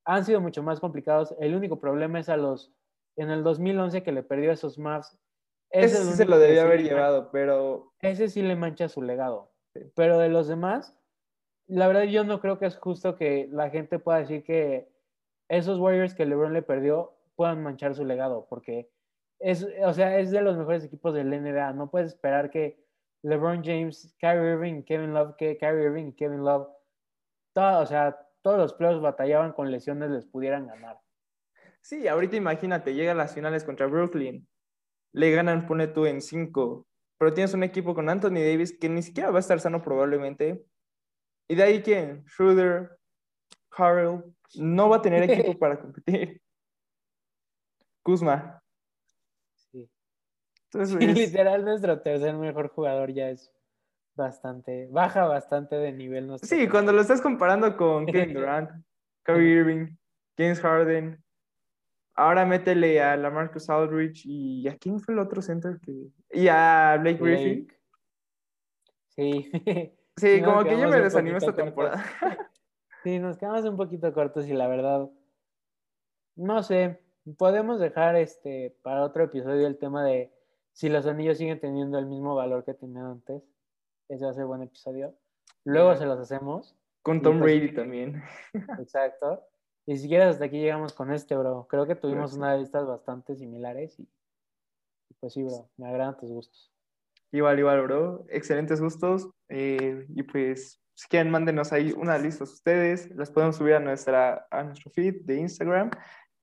han 0.05 0.23
sido 0.23 0.39
mucho 0.39 0.63
más 0.63 0.79
complicados. 0.79 1.35
El 1.37 1.53
único 1.53 1.81
problema 1.81 2.17
es 2.17 2.29
a 2.29 2.37
los, 2.37 2.71
en 3.17 3.29
el 3.29 3.43
2011 3.43 4.03
que 4.03 4.13
le 4.13 4.23
perdió 4.23 4.51
a 4.51 4.53
esos 4.53 4.77
Mavs. 4.77 5.19
Ese, 5.69 5.97
ese 5.97 6.05
sí 6.05 6.13
se 6.13 6.23
lo 6.23 6.39
debía 6.39 6.61
haber 6.61 6.81
llevado, 6.81 7.29
pero... 7.29 7.91
Ese 7.99 8.29
sí 8.29 8.41
le 8.41 8.55
mancha 8.55 8.87
su 8.87 9.01
legado. 9.01 9.51
Pero 9.95 10.17
de 10.17 10.29
los 10.29 10.47
demás, 10.47 10.97
la 11.67 11.87
verdad 11.87 12.03
yo 12.03 12.23
no 12.23 12.39
creo 12.39 12.57
que 12.57 12.67
es 12.67 12.77
justo 12.77 13.17
que 13.17 13.49
la 13.51 13.69
gente 13.69 13.99
pueda 13.99 14.19
decir 14.19 14.45
que 14.45 14.87
esos 15.49 15.77
Warriors 15.77 16.15
que 16.15 16.25
LeBron 16.25 16.53
le 16.53 16.61
perdió 16.61 17.17
puedan 17.35 17.61
manchar 17.61 17.95
su 17.95 18.05
legado, 18.05 18.47
porque 18.49 18.89
es, 19.39 19.67
o 19.83 19.91
sea, 19.91 20.19
es 20.19 20.31
de 20.31 20.41
los 20.41 20.55
mejores 20.55 20.85
equipos 20.85 21.13
del 21.13 21.31
NBA. 21.31 21.73
No 21.73 21.91
puedes 21.91 22.13
esperar 22.13 22.49
que 22.49 22.80
LeBron 23.23 23.63
James, 23.63 24.15
Kyrie 24.19 24.53
Irving, 24.53 24.83
Kevin 24.83 25.13
Love, 25.13 25.35
que 25.37 25.57
Kyrie 25.57 25.85
Irving 25.85 26.07
y 26.07 26.13
Kevin 26.13 26.43
Love, 26.43 26.67
todo, 27.53 27.81
o 27.81 27.85
sea, 27.85 28.17
todos 28.41 28.57
los 28.57 28.73
playoffs 28.73 29.01
batallaban 29.01 29.53
con 29.53 29.71
lesiones, 29.71 30.09
les 30.09 30.25
pudieran 30.25 30.67
ganar. 30.67 30.99
Sí, 31.81 32.07
ahorita 32.07 32.35
imagínate, 32.35 32.93
llega 32.93 33.11
a 33.11 33.15
las 33.15 33.33
finales 33.33 33.63
contra 33.63 33.87
Brooklyn, 33.87 34.47
le 35.13 35.31
ganan, 35.31 35.67
pone 35.67 35.87
tú 35.87 36.05
en 36.05 36.21
cinco, 36.21 36.87
pero 37.17 37.33
tienes 37.33 37.53
un 37.53 37.63
equipo 37.63 37.93
con 37.93 38.09
Anthony 38.09 38.39
Davis 38.39 38.77
que 38.77 38.89
ni 38.89 39.01
siquiera 39.01 39.29
va 39.29 39.37
a 39.37 39.41
estar 39.41 39.59
sano 39.59 39.81
probablemente. 39.81 40.65
Y 41.47 41.55
de 41.55 41.63
ahí 41.63 41.81
quién, 41.81 42.23
Schroeder, 42.27 42.97
Harrell, 43.71 44.23
no 44.55 44.89
va 44.89 44.97
a 44.97 45.01
tener 45.01 45.23
equipo 45.23 45.57
para 45.59 45.79
competir. 45.79 46.41
Kuzma. 48.03 48.61
Entonces, 50.73 50.97
Sí, 50.99 51.05
es- 51.05 51.17
literal, 51.31 51.65
nuestro 51.65 51.99
tercer 52.01 52.33
mejor 52.35 52.69
jugador 52.69 53.11
ya 53.11 53.29
es 53.29 53.51
bastante, 54.15 54.87
baja 54.91 55.25
bastante 55.25 55.75
de 55.75 55.91
nivel. 55.91 56.27
nuestro 56.27 56.47
sí, 56.47 56.67
cuando 56.67 56.91
lo 56.93 57.01
estás 57.01 57.21
comparando 57.21 57.75
con 57.75 58.05
Kevin 58.05 58.33
Durant, 58.33 58.69
Kyrie 59.23 59.59
Irving, 59.59 59.87
James 60.37 60.59
Harden, 60.61 61.21
ahora 62.15 62.45
métele 62.45 63.01
a 63.01 63.15
Lamarcus 63.17 63.69
Aldridge 63.69 64.23
y 64.25 64.67
a 64.67 64.77
quién 64.77 64.99
fue 64.99 65.13
el 65.13 65.19
otro 65.19 65.41
center 65.41 65.79
que 65.81 66.07
y 66.31 66.47
a 66.47 66.97
Blake 66.99 67.19
Griffin. 67.21 67.65
Blake. 67.65 67.81
Sí. 69.09 69.51
Sí, 70.17 70.41
como 70.43 70.61
que 70.63 70.77
yo 70.77 70.87
me 70.89 70.99
desanimé 71.01 71.37
esta 71.37 71.55
temporada. 71.55 72.03
Sí, 73.03 73.17
nos 73.17 73.37
quedamos 73.37 73.63
un 73.65 73.77
poquito 73.77 74.13
cortos 74.13 74.45
y 74.45 74.53
la 74.53 74.67
verdad, 74.67 75.09
no 76.35 76.61
sé, 76.61 77.01
podemos 77.37 77.79
dejar 77.79 78.15
este 78.15 78.77
para 78.83 79.01
otro 79.03 79.23
episodio 79.23 79.65
el 79.65 79.79
tema 79.79 80.03
de 80.05 80.31
si 80.73 80.89
los 80.89 81.05
anillos 81.05 81.37
siguen 81.37 81.59
teniendo 81.59 81.97
el 81.99 82.05
mismo 82.05 82.35
valor 82.35 82.63
que 82.63 82.73
tenían 82.73 83.05
antes. 83.05 83.43
Ese 84.09 84.25
va 84.25 84.31
a 84.31 84.33
ser 84.33 84.45
buen 84.45 84.61
episodio. 84.61 85.15
Luego 85.63 85.95
se 85.95 86.05
los 86.05 86.19
hacemos. 86.19 86.75
Con 87.03 87.21
Tom 87.21 87.39
pues- 87.39 87.59
Brady 87.59 87.73
también. 87.73 88.21
Exacto. 88.79 89.43
Y 89.85 89.97
si 89.97 90.07
quieres, 90.07 90.27
hasta 90.29 90.45
aquí 90.45 90.59
llegamos 90.59 90.93
con 90.93 91.11
este, 91.11 91.35
bro. 91.35 91.67
Creo 91.69 91.87
que 91.87 91.95
tuvimos 91.95 92.35
Gracias. 92.35 92.37
una 92.37 92.53
de 92.53 92.59
listas 92.59 92.85
bastante 92.85 93.35
similares 93.35 93.99
y, 93.99 94.03
y 94.03 95.13
pues 95.19 95.33
sí, 95.33 95.43
bro, 95.43 95.69
me 95.77 95.87
agradan 95.87 96.17
tus 96.17 96.29
gustos. 96.31 96.71
Igual, 97.31 97.59
igual, 97.59 97.81
bro. 97.83 98.25
Excelentes 98.29 98.79
gustos. 98.81 99.29
eh, 99.49 100.05
y 100.09 100.23
pues, 100.23 100.79
si 100.93 101.07
quieren, 101.07 101.31
mándenos 101.31 101.71
ahí 101.73 101.93
unas 101.93 102.21
listas 102.21 102.51
ustedes. 102.51 103.09
Las 103.15 103.31
podemos 103.31 103.55
subir 103.55 103.73
a, 103.73 103.79
nuestra, 103.79 104.45
a 104.51 104.63
nuestro 104.63 104.91
feed 104.91 105.21
de 105.23 105.37
Instagram. 105.37 105.89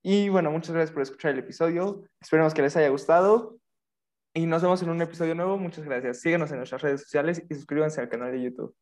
Y 0.03 0.29
bueno, 0.31 0.51
muchas 0.51 0.75
gracias 0.75 0.93
por 0.93 1.03
escuchar 1.03 1.33
el 1.33 1.39
episodio. 1.41 2.03
Esperemos 2.21 2.55
que 2.55 2.63
les 2.63 2.77
haya 2.77 2.89
gustado. 2.89 3.59
Y 4.35 4.47
nos 4.47 4.63
vemos 4.63 4.83
en 4.83 4.91
un 4.91 5.03
episodio 5.03 5.35
nuevo. 5.35 5.59
Muchas 5.59 5.85
gracias. 5.85 6.21
Síguenos 6.21 6.51
en 6.51 6.59
nuestras 6.59 6.83
redes 6.83 7.03
sociales 7.03 7.43
y 7.49 7.55
suscríbanse 7.55 8.01
al 8.01 8.09
canal 8.09 8.33
de 8.33 8.43
YouTube. 8.43 8.75